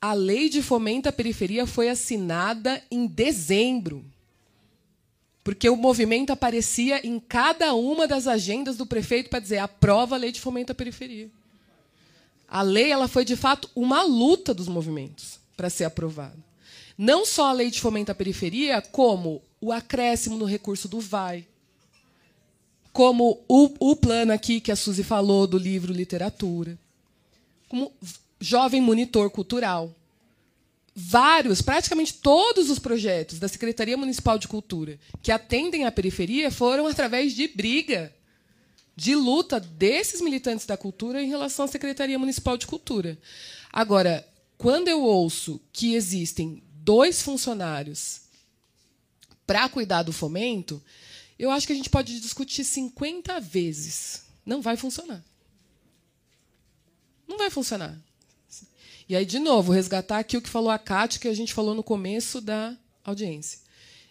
[0.00, 4.04] A lei de fomento à periferia foi assinada em dezembro.
[5.44, 10.18] Porque o movimento aparecia em cada uma das agendas do prefeito para dizer aprova a
[10.18, 11.28] lei de fomento à periferia.
[12.52, 16.36] A lei ela foi, de fato, uma luta dos movimentos para ser aprovada.
[16.98, 21.48] Não só a lei de fomento à periferia, como o acréscimo no recurso do VAI,
[22.92, 26.78] como o, o plano aqui que a Suzy falou do livro Literatura,
[27.70, 27.90] como
[28.38, 29.90] jovem monitor cultural.
[30.94, 36.86] Vários, praticamente todos os projetos da Secretaria Municipal de Cultura que atendem à periferia foram
[36.86, 38.12] através de briga
[38.94, 43.18] de luta desses militantes da cultura em relação à Secretaria Municipal de Cultura.
[43.72, 44.26] Agora,
[44.58, 48.22] quando eu ouço que existem dois funcionários
[49.46, 50.82] para cuidar do fomento,
[51.38, 54.24] eu acho que a gente pode discutir 50 vezes.
[54.44, 55.24] Não vai funcionar.
[57.26, 57.98] Não vai funcionar.
[59.08, 61.74] E aí, de novo, resgatar aqui o que falou a Cátia, que a gente falou
[61.74, 63.61] no começo da audiência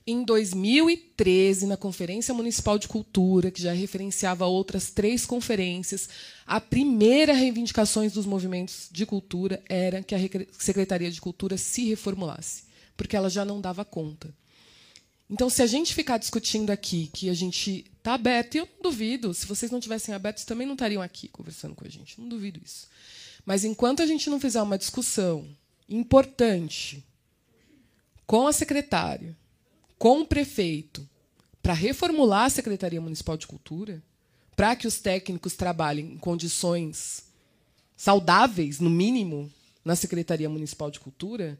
[0.05, 6.09] em 2013, na Conferência Municipal de Cultura, que já referenciava outras três conferências,
[6.45, 10.19] a primeira reivindicação dos movimentos de cultura era que a
[10.57, 12.63] Secretaria de Cultura se reformulasse,
[12.97, 14.33] porque ela já não dava conta.
[15.29, 18.91] Então, se a gente ficar discutindo aqui que a gente está aberto, e eu não
[18.91, 22.27] duvido, se vocês não tivessem abertos, também não estariam aqui conversando com a gente, não
[22.27, 22.89] duvido isso.
[23.45, 25.47] Mas enquanto a gente não fizer uma discussão
[25.87, 27.03] importante
[28.27, 29.37] com a secretária,
[30.01, 31.07] com o prefeito
[31.61, 34.01] para reformular a Secretaria Municipal de Cultura,
[34.55, 37.25] para que os técnicos trabalhem em condições
[37.95, 39.47] saudáveis, no mínimo,
[39.85, 41.55] na Secretaria Municipal de Cultura,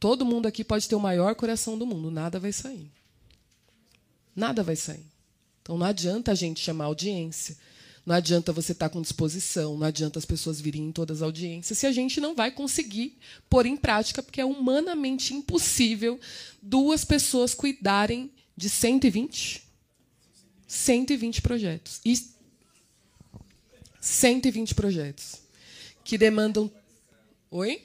[0.00, 2.90] todo mundo aqui pode ter o maior coração do mundo, nada vai sair.
[4.34, 5.04] Nada vai sair.
[5.60, 7.58] Então não adianta a gente chamar audiência,
[8.04, 11.22] não adianta você estar tá com disposição, não adianta as pessoas virem em todas as
[11.22, 13.16] audiências, se a gente não vai conseguir
[13.48, 16.18] pôr em prática, porque é humanamente impossível
[16.60, 19.62] duas pessoas cuidarem de 120?
[20.66, 22.00] 120 projetos.
[22.04, 22.18] E
[24.00, 25.42] 120 projetos
[26.04, 26.70] que demandam.
[27.50, 27.82] Oi?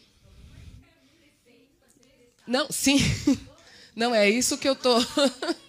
[2.48, 2.98] Não, sim.
[3.96, 4.96] Não, é isso que eu tô.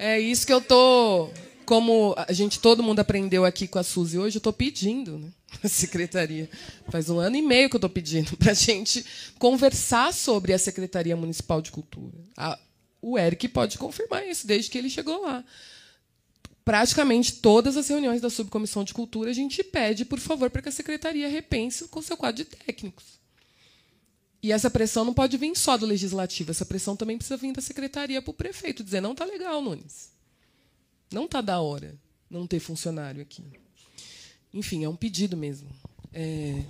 [0.00, 1.28] É isso que eu tô
[1.68, 5.28] como a gente, todo mundo aprendeu aqui com a Suzy hoje, eu estou pedindo, né?
[5.62, 6.48] A secretaria.
[6.88, 9.04] Faz um ano e meio que eu estou pedindo para a gente
[9.38, 12.16] conversar sobre a Secretaria Municipal de Cultura.
[12.34, 12.58] A,
[13.02, 15.44] o Eric pode confirmar isso, desde que ele chegou lá.
[16.64, 20.70] Praticamente todas as reuniões da Subcomissão de Cultura, a gente pede, por favor, para que
[20.70, 23.04] a Secretaria repense com seu quadro de técnicos.
[24.42, 27.60] E essa pressão não pode vir só do Legislativo, essa pressão também precisa vir da
[27.60, 30.16] Secretaria para o prefeito, dizer, não está legal, Nunes.
[31.10, 31.96] Não está da hora
[32.30, 33.44] não ter funcionário aqui.
[34.52, 35.68] Enfim, é um pedido mesmo.
[36.12, 36.64] É...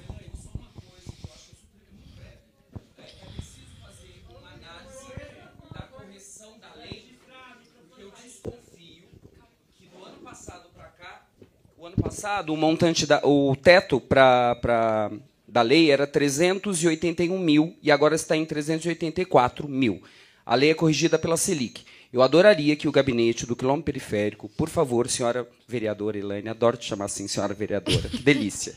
[11.76, 15.10] O ano passado, o montante da, o teto para
[15.46, 20.02] da lei era 381 mil e agora está em 384 mil.
[20.44, 21.84] A lei é corrigida pela Selic.
[22.10, 26.86] Eu adoraria que o gabinete do quilômetro periférico, por favor, senhora vereadora Elaine, adoro te
[26.86, 28.74] chamar assim, senhora vereadora, que delícia.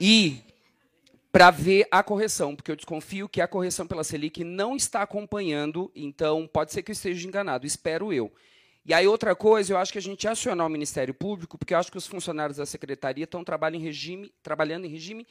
[0.00, 0.42] E
[1.30, 5.90] para ver a correção, porque eu desconfio que a correção pela Selic não está acompanhando,
[5.94, 8.32] então pode ser que eu esteja enganado, espero eu.
[8.84, 11.78] E aí outra coisa, eu acho que a gente acionar o Ministério Público, porque eu
[11.78, 15.26] acho que os funcionários da secretaria estão trabalhando em regime, trabalhando em regime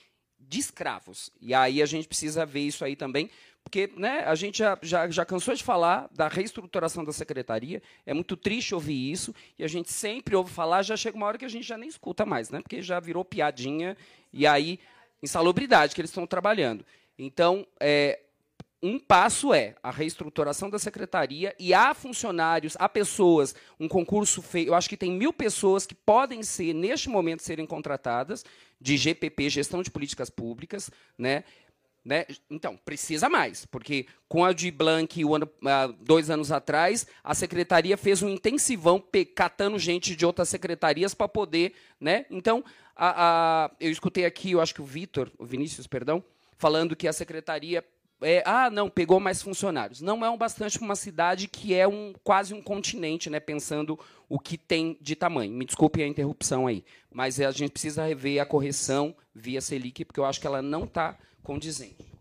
[0.48, 1.30] de escravos.
[1.42, 3.30] E aí a gente precisa ver isso aí também,
[3.64, 8.14] porque né, a gente já, já, já cansou de falar da reestruturação da secretaria, é
[8.14, 11.46] muito triste ouvir isso, e a gente sempre ouve falar, já chega uma hora que
[11.46, 13.96] a gente já nem escuta mais, né, porque já virou piadinha,
[14.32, 14.80] e aí,
[15.22, 16.86] insalubridade que eles estão trabalhando.
[17.18, 18.20] Então, é,
[18.84, 24.68] um passo é a reestruturação da secretaria e há funcionários, há pessoas, um concurso feito.
[24.68, 28.44] Eu acho que tem mil pessoas que podem ser, neste momento, serem contratadas
[28.82, 31.46] de GPP, Gestão de Políticas Públicas, né?
[32.04, 32.26] Né?
[32.50, 35.50] Então, precisa mais, porque com a de Blanc, o ano,
[36.02, 39.02] dois anos atrás, a secretaria fez um intensivão
[39.34, 41.74] catando gente de outras secretarias para poder.
[42.02, 42.26] Né?
[42.30, 42.62] Então,
[42.94, 46.22] a, a, eu escutei aqui, eu acho que o Vitor, o Vinícius, perdão,
[46.58, 47.84] falando que a secretaria.
[48.24, 50.02] É, ah, não, pegou mais funcionários.
[50.02, 54.00] Não é um bastante para uma cidade que é um quase um continente, né, pensando
[54.30, 55.54] o que tem de tamanho.
[55.54, 60.20] Me desculpe a interrupção aí, mas a gente precisa rever a correção via Selic, porque
[60.20, 62.14] eu acho que ela não está condizente.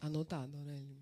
[0.00, 0.98] Anotado, Aurélio.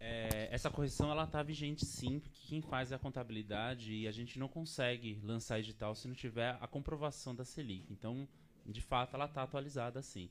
[0.00, 4.12] É, essa correção ela está vigente sim, porque quem faz é a contabilidade e a
[4.12, 7.84] gente não consegue lançar edital se não tiver a comprovação da Selic.
[7.90, 8.26] Então,
[8.64, 10.30] de fato, ela está atualizada sim.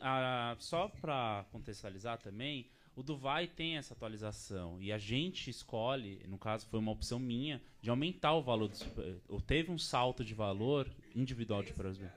[0.00, 6.38] A, só para contextualizar também, o Duvai tem essa atualização e a gente escolhe, no
[6.38, 8.68] caso foi uma opção minha, de aumentar o valor.
[8.68, 12.08] Do, teve um salto de valor individual de Brasil.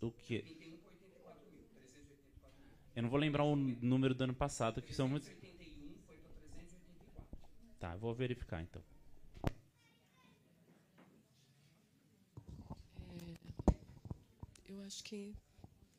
[0.00, 0.44] O que?
[2.96, 5.28] Eu não vou lembrar o número do ano passado, que são muitos.
[7.78, 8.80] Tá, eu vou verificar então.
[13.10, 15.34] É, eu acho que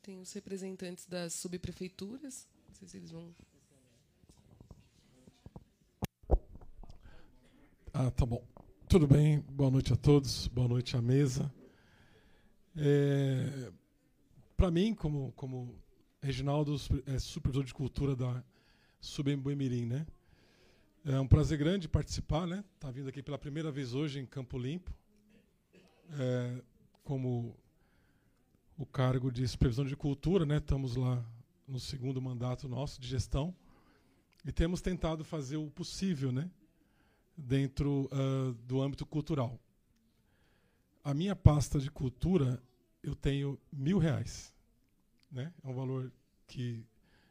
[0.02, 2.46] tem os representantes das subprefeituras.
[2.68, 3.34] Não sei se eles vão.
[7.92, 8.46] Ah, tá bom.
[8.88, 11.52] Tudo bem, boa noite a todos, boa noite à mesa.
[12.76, 13.72] É,
[14.56, 15.74] Para mim, como, como
[16.22, 16.76] Reginaldo,
[17.06, 18.44] é, supervisor de cultura da
[19.00, 20.06] Subemboimirim, né?
[21.04, 22.64] É um prazer grande participar, né?
[22.78, 24.92] Tá vindo aqui pela primeira vez hoje em Campo Limpo,
[26.18, 26.62] é,
[27.02, 27.56] como
[28.76, 30.58] o cargo de supervisão de cultura, né?
[30.58, 31.24] Estamos lá
[31.66, 33.54] no segundo mandato nosso de gestão
[34.44, 36.50] e temos tentado fazer o possível, né?
[37.36, 39.58] Dentro uh, do âmbito cultural.
[41.02, 42.62] A minha pasta de cultura
[43.02, 44.54] eu tenho mil reais.
[45.30, 45.52] Né?
[45.62, 46.12] É um valor
[46.46, 46.84] que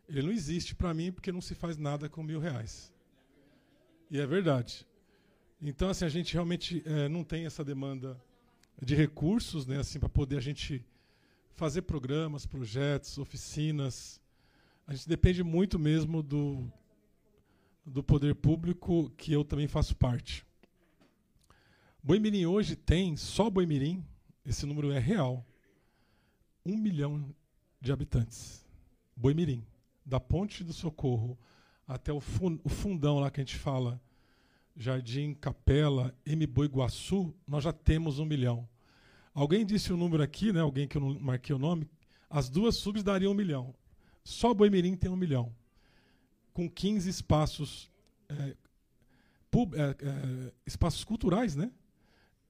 [0.08, 2.94] ele não existe para mim porque não se faz nada com mil reais.
[4.10, 4.86] E é verdade.
[5.62, 8.22] Então, assim, a gente realmente é, não tem essa demanda
[8.82, 10.86] de recursos, né, assim, para poder a gente
[11.56, 14.22] fazer programas, projetos, oficinas.
[14.86, 16.72] A gente depende muito mesmo do,
[17.86, 20.46] do poder público, que eu também faço parte.
[22.04, 24.06] Boimirim hoje tem, só Boimirim,
[24.46, 25.44] esse número é real,
[26.66, 27.34] um milhão
[27.82, 28.64] de habitantes.
[29.16, 29.66] Boimirim.
[30.06, 31.36] Da Ponte do Socorro
[31.88, 34.00] até o, fundão lá que a gente fala,
[34.76, 36.46] Jardim Capela, M.
[36.46, 38.68] Boiguaçu, nós já temos um milhão.
[39.36, 40.62] Alguém disse o um número aqui, né?
[40.62, 41.90] alguém que eu não marquei o nome,
[42.30, 43.76] as duas subs dariam um milhão.
[44.24, 45.54] Só Boimirim tem um milhão.
[46.54, 47.92] Com 15 espaços,
[48.30, 48.56] é,
[49.52, 51.70] pub, é, é, espaços culturais, né?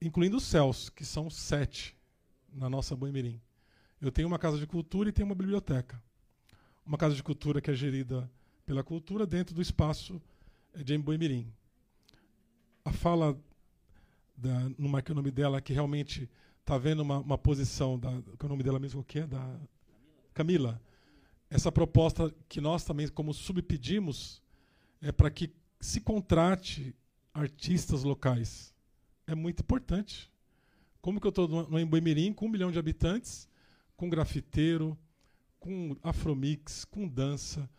[0.00, 1.96] incluindo os céus, que são sete
[2.52, 3.40] na nossa Boimirim.
[4.00, 6.00] Eu tenho uma casa de cultura e tenho uma biblioteca.
[6.86, 8.30] Uma casa de cultura que é gerida
[8.64, 10.22] pela cultura dentro do espaço
[10.74, 11.52] de Emboimirim.
[12.84, 13.36] a fala
[14.36, 16.30] da, não marquei o nome dela, que realmente
[16.66, 18.10] está vendo uma, uma posição da.
[18.10, 19.00] Qual é o nome dela mesmo?
[19.00, 19.26] O que é?
[19.26, 19.60] Da
[20.34, 20.82] Camila.
[21.48, 24.42] Essa proposta que nós também, como subpedimos,
[25.00, 26.92] é para que se contrate
[27.32, 28.74] artistas locais.
[29.28, 30.28] É muito importante.
[31.00, 33.48] Como que eu estou no Emboimirim, com um milhão de habitantes,
[33.96, 34.98] com grafiteiro,
[35.60, 37.70] com afromix, com dança,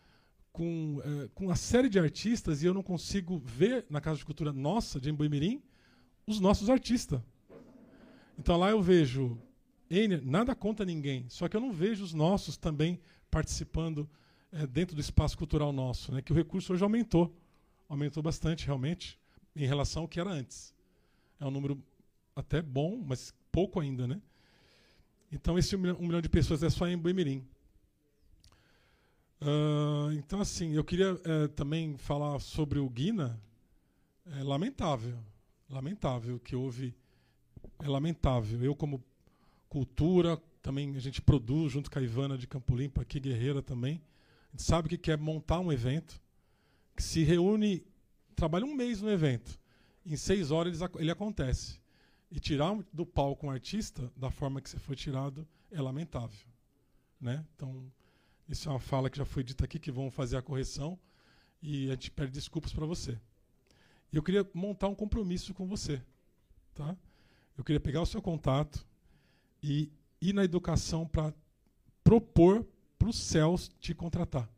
[0.53, 4.25] com, é, com uma série de artistas, e eu não consigo ver na Casa de
[4.25, 5.61] Cultura nossa, de Emboimirim,
[6.25, 7.21] os nossos artistas.
[8.37, 9.37] Então lá eu vejo,
[10.23, 12.99] nada contra ninguém, só que eu não vejo os nossos também
[13.31, 14.09] participando
[14.51, 17.35] é, dentro do espaço cultural nosso, né, que o recurso hoje aumentou.
[17.89, 19.17] Aumentou bastante, realmente,
[19.55, 20.73] em relação ao que era antes.
[21.39, 21.81] É um número
[22.35, 24.05] até bom, mas pouco ainda.
[24.05, 24.21] Né?
[25.31, 27.47] Então, esse um milhão, um milhão de pessoas é só em Boimirim.
[29.41, 33.41] Uh, então, assim, eu queria uh, também falar sobre o Guina.
[34.37, 35.17] É lamentável,
[35.69, 36.93] lamentável que houve.
[37.79, 38.63] É lamentável.
[38.63, 39.03] Eu, como
[39.69, 44.01] cultura, também a gente produz junto com a Ivana de Campo Limpo, aqui Guerreira também.
[44.49, 46.21] A gente sabe que quer montar um evento
[46.95, 47.85] que se reúne,
[48.35, 49.59] trabalha um mês no evento.
[50.05, 51.79] Em seis horas ele, acontece.
[52.31, 56.47] E tirar do palco um artista da forma que você foi tirado é lamentável.
[57.21, 57.45] Né?
[57.55, 57.91] Então,
[58.49, 60.99] isso é uma fala que já foi dita aqui, que vão fazer a correção
[61.61, 63.19] e a gente pede desculpas para você.
[64.11, 66.01] Eu queria montar um compromisso com você.
[66.73, 66.95] Tá?
[67.57, 68.85] Eu queria pegar o seu contato
[69.63, 69.91] e
[70.21, 71.33] ir na educação para
[72.03, 72.65] propor
[72.99, 74.49] para os céus te contratar.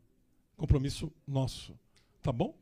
[0.57, 1.79] Compromisso nosso.
[2.21, 2.57] Tá bom?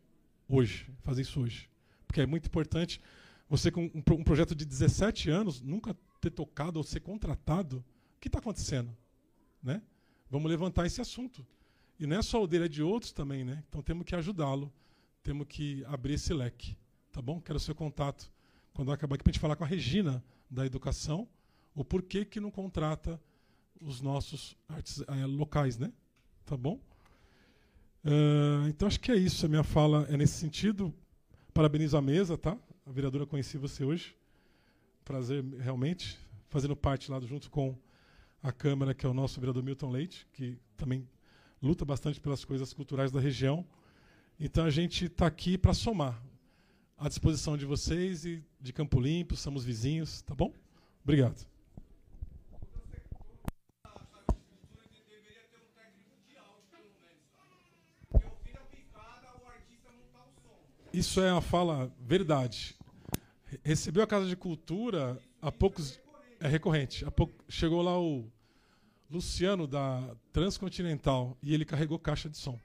[0.48, 0.88] Hoje.
[1.00, 1.70] Fazer isso hoje.
[2.06, 3.02] Porque é muito importante
[3.50, 7.84] você, com um, projeto de 17 anos, nunca ter tocado ou ser contratado.
[8.16, 8.96] O que está acontecendo?
[9.64, 9.82] Né?
[10.30, 11.46] Vamos levantar esse assunto.
[12.00, 13.64] E não é só o dele, é de outros também, né?
[13.68, 14.72] Então temos que ajudá-lo,
[15.24, 16.78] temos que abrir esse leque.
[17.12, 17.42] Tá bom?
[17.42, 18.32] Quero o seu contato
[18.78, 21.28] quando acabar aqui para a gente falar com a Regina da educação,
[21.73, 23.19] o porquê que não contrata
[23.82, 25.91] os nossos artes eh, locais, né?
[26.45, 26.80] Tá bom?
[28.05, 29.47] Uh, então acho que é isso.
[29.47, 30.93] A minha fala é nesse sentido.
[31.55, 32.55] Parabenizo a mesa, tá?
[32.86, 34.15] A vereadora conheci você hoje.
[35.03, 36.15] Prazer realmente,
[36.47, 37.75] fazendo parte lá junto com
[38.43, 41.09] a Câmara, que é o nosso vereador Milton Leite, que também
[41.63, 43.65] luta bastante pelas coisas culturais da região.
[44.39, 46.23] Então a gente está aqui para somar
[46.98, 50.52] à disposição de vocês e de Campo Limpo, somos vizinhos, tá bom?
[51.04, 51.45] Obrigado.
[60.91, 62.76] Isso é uma fala verdade.
[63.64, 66.00] Recebeu a Casa de Cultura há poucos
[66.39, 67.06] é recorrente.
[67.06, 68.28] Há pouco chegou lá o
[69.10, 72.60] Luciano da Transcontinental e ele carregou caixa de som.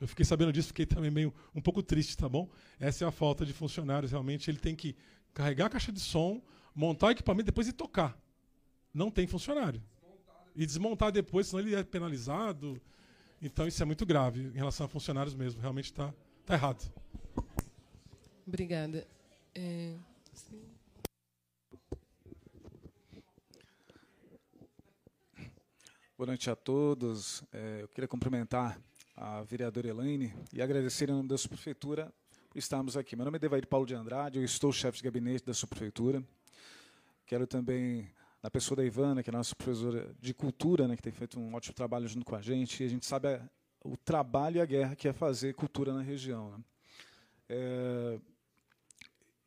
[0.00, 2.48] Eu fiquei sabendo disso, fiquei também meio um pouco triste, tá bom?
[2.78, 4.50] Essa é a falta de funcionários, realmente.
[4.50, 4.96] Ele tem que
[5.32, 6.42] carregar a caixa de som,
[6.74, 8.18] montar o equipamento depois e tocar.
[8.92, 9.82] Não tem funcionário.
[10.54, 12.80] E desmontar depois, senão ele é penalizado.
[13.40, 15.60] Então isso é muito grave em relação a funcionários mesmo.
[15.60, 16.14] Realmente está
[16.44, 16.92] tá errado.
[18.46, 19.06] Obrigada.
[19.54, 19.94] É...
[26.16, 27.42] Boa noite a todos.
[27.52, 28.80] É, eu queria cumprimentar
[29.16, 32.12] a vereadora Elaine e agradecer em nome da Subprefeitura
[32.50, 33.14] por estarmos aqui.
[33.14, 36.22] Meu nome é Devair Paulo de Andrade, eu estou chefe de gabinete da Subprefeitura.
[37.24, 38.10] Quero também,
[38.42, 41.38] na pessoa da Ivana, que é a nossa professora de cultura, né, que tem feito
[41.38, 43.48] um ótimo trabalho junto com a gente, e a gente sabe a,
[43.84, 46.50] o trabalho e a guerra que é fazer cultura na região.
[46.50, 46.64] Né.
[47.48, 48.20] É,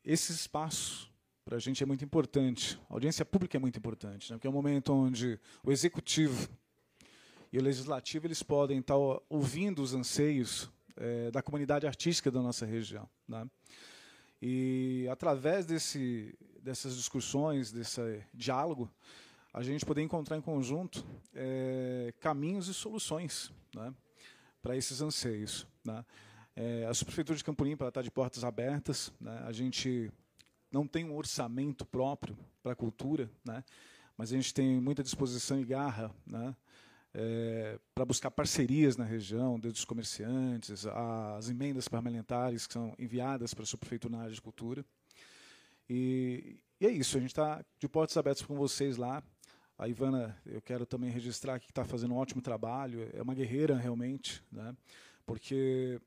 [0.04, 1.12] esse espaço
[1.44, 2.80] para a gente é muito importante.
[2.90, 4.38] A audiência pública é muito importante, né?
[4.38, 6.50] porque é um momento onde o executivo
[7.52, 8.96] e o legislativo eles podem estar
[9.30, 13.08] ouvindo os anseios é, da comunidade artística da nossa região.
[13.28, 13.48] Né?
[14.42, 18.92] E através desse, dessas discussões, desse diálogo,
[19.54, 23.94] a gente poder encontrar em conjunto é, caminhos e soluções né,
[24.62, 25.66] para esses anseios.
[25.84, 26.06] Né?
[26.56, 29.12] É, a Subprefeitura de Campo Limpo está de portas abertas.
[29.20, 29.44] Né?
[29.46, 30.12] A gente
[30.72, 33.64] não tem um orçamento próprio para a cultura, né?
[34.18, 36.56] mas a gente tem muita disposição e garra né?
[37.20, 43.56] É, para buscar parcerias na região, desde os comerciantes, as emendas parlamentares que são enviadas
[43.56, 44.86] para a Subprefeitura na área de cultura.
[45.90, 49.24] E, e é isso, a gente está de portas abertas com vocês lá.
[49.80, 53.76] A Ivana, eu quero também registrar que está fazendo um ótimo trabalho, é uma guerreira
[53.76, 54.76] realmente, né?
[55.26, 56.00] porque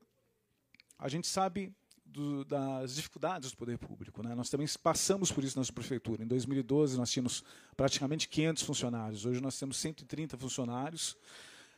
[0.97, 1.75] a gente sabe
[2.11, 4.21] do, das dificuldades do poder público.
[4.21, 4.35] Né?
[4.35, 6.23] Nós também passamos por isso na nossa prefeitura.
[6.23, 7.43] Em 2012, nós tínhamos
[7.75, 9.25] praticamente 500 funcionários.
[9.25, 11.17] Hoje nós temos 130 funcionários.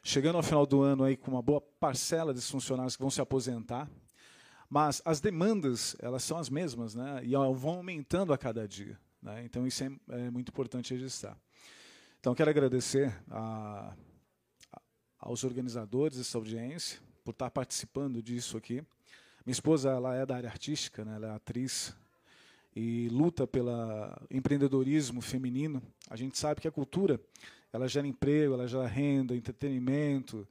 [0.01, 3.21] Chegando ao final do ano aí com uma boa parcela desses funcionários que vão se
[3.21, 3.89] aposentar.
[4.69, 7.21] Mas as demandas, elas são as mesmas, né?
[7.23, 8.99] E vão aumentando a cada dia.
[9.21, 9.45] Né?
[9.45, 11.38] Então, isso é, é, muito importante registrar.
[12.19, 13.93] Então, quero agradecer a,
[15.19, 18.84] aos organizadores dessa audiência por estar participando disso aqui.
[19.45, 21.15] Minha esposa ela é da área artística, né?
[21.15, 21.95] ela é atriz
[22.75, 23.71] e luta pelo
[24.31, 25.81] empreendedorismo feminino.
[26.09, 27.19] A gente sabe que a cultura
[27.71, 30.47] ela gera emprego, ela gera renda, entretenimento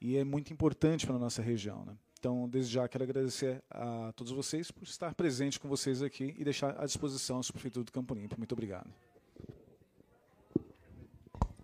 [0.00, 1.84] e é muito importante para a nossa região.
[1.84, 1.96] Né?
[2.18, 6.44] Então, desde já, quero agradecer a todos vocês por estar presente com vocês aqui e
[6.44, 8.36] deixar à disposição a Prefeitura do Campo Limpo.
[8.36, 8.90] Muito obrigado.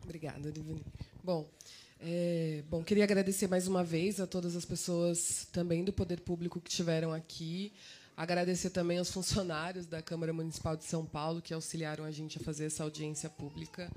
[0.03, 0.85] Obrigada, Divine.
[1.23, 1.49] Bom,
[2.01, 6.61] é, bom, queria agradecer mais uma vez a todas as pessoas também do Poder Público
[6.61, 7.73] que estiveram aqui.
[8.17, 12.41] Agradecer também aos funcionários da Câmara Municipal de São Paulo que auxiliaram a gente a
[12.41, 13.91] fazer essa audiência pública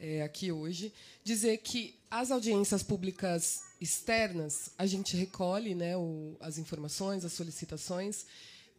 [0.00, 0.92] é, aqui hoje.
[1.24, 8.24] Dizer que as audiências públicas externas, a gente recolhe né, o, as informações, as solicitações,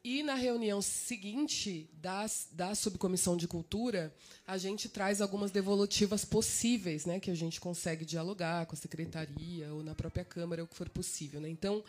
[0.03, 4.13] e na reunião seguinte das, da subcomissão de cultura,
[4.45, 9.73] a gente traz algumas devolutivas possíveis, né, que a gente consegue dialogar com a secretaria
[9.73, 11.39] ou na própria Câmara, o que for possível.
[11.39, 11.47] Né?
[11.47, 11.81] Então,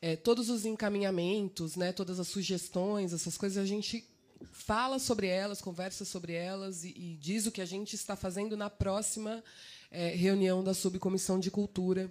[0.00, 4.08] é, todos os encaminhamentos, né, todas as sugestões, essas coisas, a gente
[4.50, 8.56] fala sobre elas, conversa sobre elas e, e diz o que a gente está fazendo
[8.56, 9.44] na próxima
[9.90, 12.10] é, reunião da Subcomissão de Cultura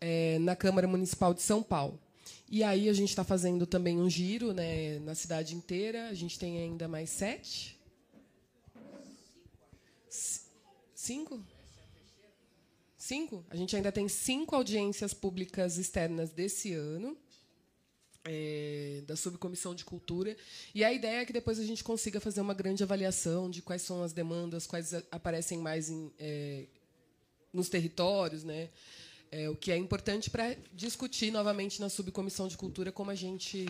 [0.00, 1.98] é, na Câmara Municipal de São Paulo.
[2.48, 6.08] E aí a gente está fazendo também um giro né, na cidade inteira.
[6.08, 7.78] A gente tem ainda mais sete?
[10.94, 11.44] Cinco?
[12.96, 13.44] Cinco?
[13.50, 17.16] A gente ainda tem cinco audiências públicas externas desse ano
[18.24, 20.36] é, da subcomissão de cultura
[20.74, 23.82] e a ideia é que depois a gente consiga fazer uma grande avaliação de quais
[23.82, 26.64] são as demandas, quais aparecem mais em, é,
[27.52, 28.70] nos territórios, né?
[29.36, 33.66] É, o que é importante para discutir novamente na subcomissão de cultura como a gente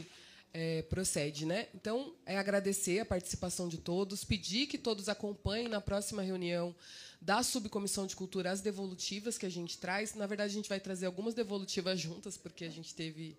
[0.52, 1.68] é, procede, né?
[1.74, 6.74] Então é agradecer a participação de todos, pedir que todos acompanhem na próxima reunião
[7.18, 10.14] da subcomissão de cultura as devolutivas que a gente traz.
[10.14, 13.34] Na verdade a gente vai trazer algumas devolutivas juntas porque a gente teve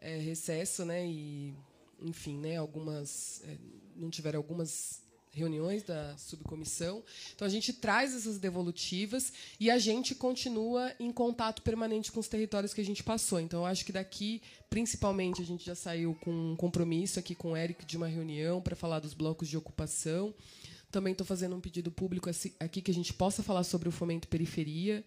[0.00, 1.06] é, recesso, né?
[1.06, 1.54] E,
[2.00, 2.56] enfim, né?
[2.56, 3.54] Algumas é,
[3.94, 5.02] não tiveram algumas
[5.36, 7.02] reuniões da subcomissão.
[7.34, 12.26] Então a gente traz essas devolutivas e a gente continua em contato permanente com os
[12.26, 13.38] territórios que a gente passou.
[13.38, 17.56] Então acho que daqui, principalmente, a gente já saiu com um compromisso aqui com o
[17.56, 20.34] Eric de uma reunião para falar dos blocos de ocupação.
[20.90, 24.28] Também estou fazendo um pedido público aqui que a gente possa falar sobre o fomento
[24.28, 25.04] periferia.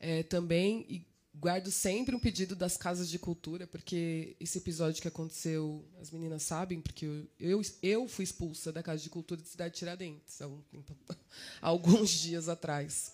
[0.00, 1.04] É, também
[1.34, 6.42] guardo sempre um pedido das casas de cultura, porque esse episódio que aconteceu, as meninas
[6.42, 7.06] sabem, porque
[7.38, 10.96] eu, eu, fui expulsa da Casa de Cultura de Cidade Tiradentes, há, então,
[11.60, 13.12] alguns dias atrás,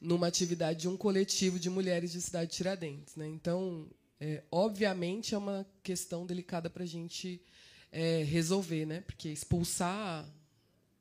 [0.00, 3.16] numa atividade de um coletivo de mulheres de Cidade Tiradentes.
[3.16, 3.28] Né?
[3.28, 3.88] Então,
[4.20, 7.42] é, obviamente, é uma questão delicada para a gente
[7.90, 9.00] é, resolver, né?
[9.00, 10.28] porque expulsar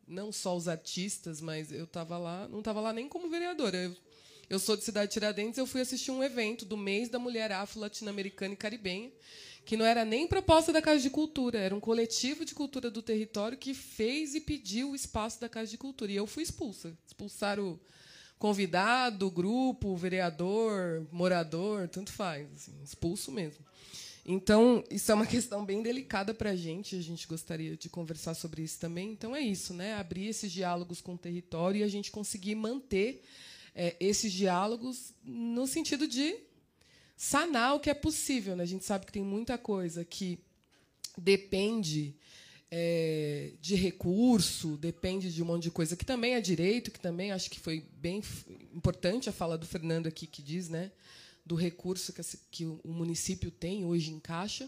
[0.08, 3.78] não só os artistas, mas eu estava lá, não estava lá nem como vereadora.
[3.78, 3.96] Eu
[4.54, 8.54] eu sou de Cidade Tiradentes, eu fui assistir um evento do mês da mulher afro-latino-americana
[8.54, 9.12] e caribenha,
[9.66, 13.02] que não era nem proposta da Casa de Cultura, era um coletivo de cultura do
[13.02, 16.12] território que fez e pediu o espaço da Casa de Cultura.
[16.12, 16.96] E eu fui expulsa.
[17.08, 17.80] Expulsaram o
[18.38, 22.48] convidado, o grupo, o vereador, morador, tanto faz.
[22.54, 23.66] Assim, expulso mesmo.
[24.24, 28.36] Então, isso é uma questão bem delicada para a gente, a gente gostaria de conversar
[28.36, 29.12] sobre isso também.
[29.12, 29.96] Então, é isso, né?
[29.96, 33.24] abrir esses diálogos com o território e a gente conseguir manter
[33.76, 36.36] é, esses diálogos no sentido de
[37.16, 38.56] sanar o que é possível.
[38.56, 38.64] Né?
[38.64, 40.40] A gente sabe que tem muita coisa que
[41.18, 42.16] depende
[42.72, 47.32] é, de recurso, depende de um monte de coisa que também é direito, que também
[47.32, 48.22] acho que foi bem
[48.74, 50.92] importante a fala do Fernando aqui que diz, né,
[51.46, 54.68] do recurso que, que o município tem hoje em caixa,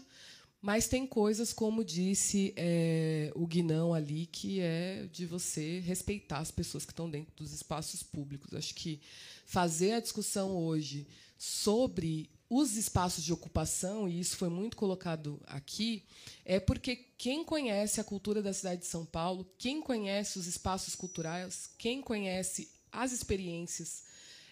[0.66, 6.50] mas tem coisas, como disse é, o Guinão ali, que é de você respeitar as
[6.50, 8.52] pessoas que estão dentro dos espaços públicos.
[8.52, 9.00] Acho que
[9.44, 11.06] fazer a discussão hoje
[11.38, 16.02] sobre os espaços de ocupação, e isso foi muito colocado aqui,
[16.44, 20.96] é porque quem conhece a cultura da cidade de São Paulo, quem conhece os espaços
[20.96, 24.02] culturais, quem conhece as experiências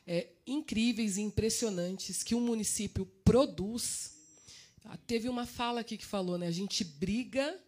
[0.07, 4.14] é, incríveis e impressionantes que o município produz
[5.07, 6.47] teve uma fala aqui que falou, né?
[6.47, 7.59] A gente briga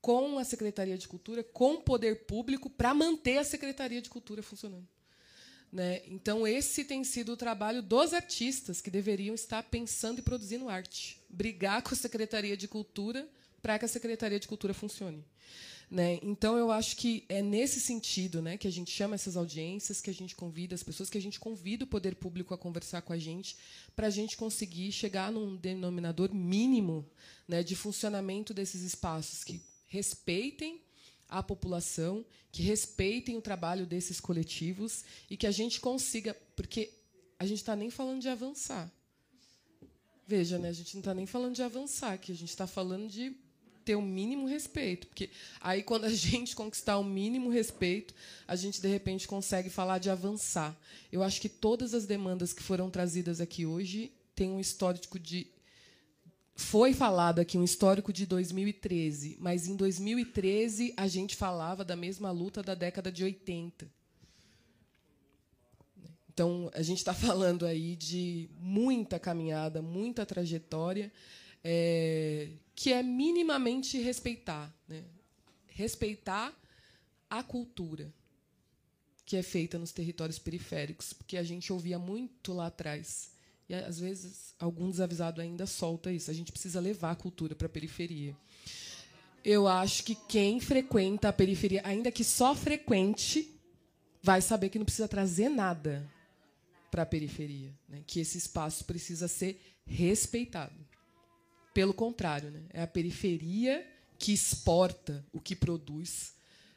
[0.00, 4.42] com a Secretaria de Cultura, com o poder público, para manter a Secretaria de Cultura
[4.42, 4.86] funcionando.
[5.72, 6.02] Né?
[6.06, 11.20] Então, esse tem sido o trabalho dos artistas que deveriam estar pensando e produzindo arte.
[11.28, 13.28] Brigar com a Secretaria de Cultura
[13.60, 15.24] para que a Secretaria de Cultura funcione.
[15.94, 16.18] Né?
[16.24, 20.10] Então, eu acho que é nesse sentido né, que a gente chama essas audiências, que
[20.10, 23.12] a gente convida as pessoas, que a gente convida o poder público a conversar com
[23.12, 23.56] a gente,
[23.94, 27.08] para a gente conseguir chegar num denominador mínimo
[27.46, 30.80] né, de funcionamento desses espaços que respeitem
[31.28, 36.34] a população, que respeitem o trabalho desses coletivos e que a gente consiga.
[36.56, 36.92] Porque
[37.38, 38.92] a gente está nem falando de avançar.
[40.26, 43.06] Veja, né, a gente não está nem falando de avançar, que a gente está falando
[43.06, 43.43] de
[43.84, 45.06] ter o mínimo respeito.
[45.06, 45.30] Porque
[45.60, 48.14] aí, quando a gente conquistar o mínimo respeito,
[48.46, 50.76] a gente, de repente, consegue falar de avançar.
[51.12, 55.46] Eu acho que todas as demandas que foram trazidas aqui hoje têm um histórico de.
[56.56, 62.30] Foi falado aqui um histórico de 2013, mas em 2013 a gente falava da mesma
[62.30, 63.90] luta da década de 80.
[66.34, 71.12] Então, a gente está falando aí de muita caminhada, muita trajetória,
[71.62, 75.04] é, que é minimamente respeitar, né?
[75.66, 76.52] respeitar
[77.30, 78.12] a cultura
[79.26, 83.30] que é feita nos territórios periféricos, porque a gente ouvia muito lá atrás.
[83.68, 86.30] E às vezes algum desavisado ainda solta isso.
[86.30, 88.36] A gente precisa levar a cultura para a periferia.
[89.42, 93.50] Eu acho que quem frequenta a periferia, ainda que só frequente,
[94.22, 96.10] vai saber que não precisa trazer nada
[96.90, 98.02] para a periferia, né?
[98.06, 100.74] que esse espaço precisa ser respeitado.
[101.74, 102.62] Pelo contrário, né?
[102.72, 103.86] é a periferia
[104.18, 106.32] que exporta o que produz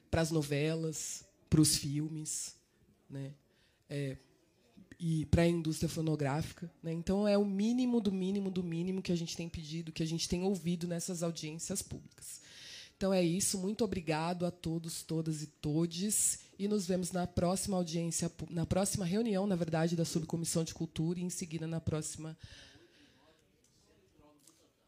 [0.10, 2.56] para as novelas, para os filmes,
[3.10, 3.32] né?
[3.90, 4.18] É,
[5.00, 6.72] e para a indústria fonográfica.
[6.82, 6.92] Né?
[6.92, 10.08] Então, é o mínimo do mínimo do mínimo que a gente tem pedido, que a
[10.08, 12.42] gente tem ouvido nessas audiências públicas.
[12.98, 13.60] Então, é isso.
[13.60, 16.40] Muito obrigado a todos, todas e todes.
[16.58, 21.20] E nos vemos na próxima audiência, na próxima reunião, na verdade, da Subcomissão de Cultura,
[21.20, 22.36] e em seguida na próxima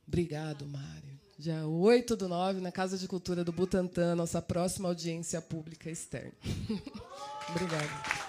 [0.10, 1.20] Obrigado, Mário.
[1.38, 6.34] Dia 8 do 9, na Casa de Cultura do Butantã, nossa próxima audiência pública externa.
[7.48, 8.29] Obrigada.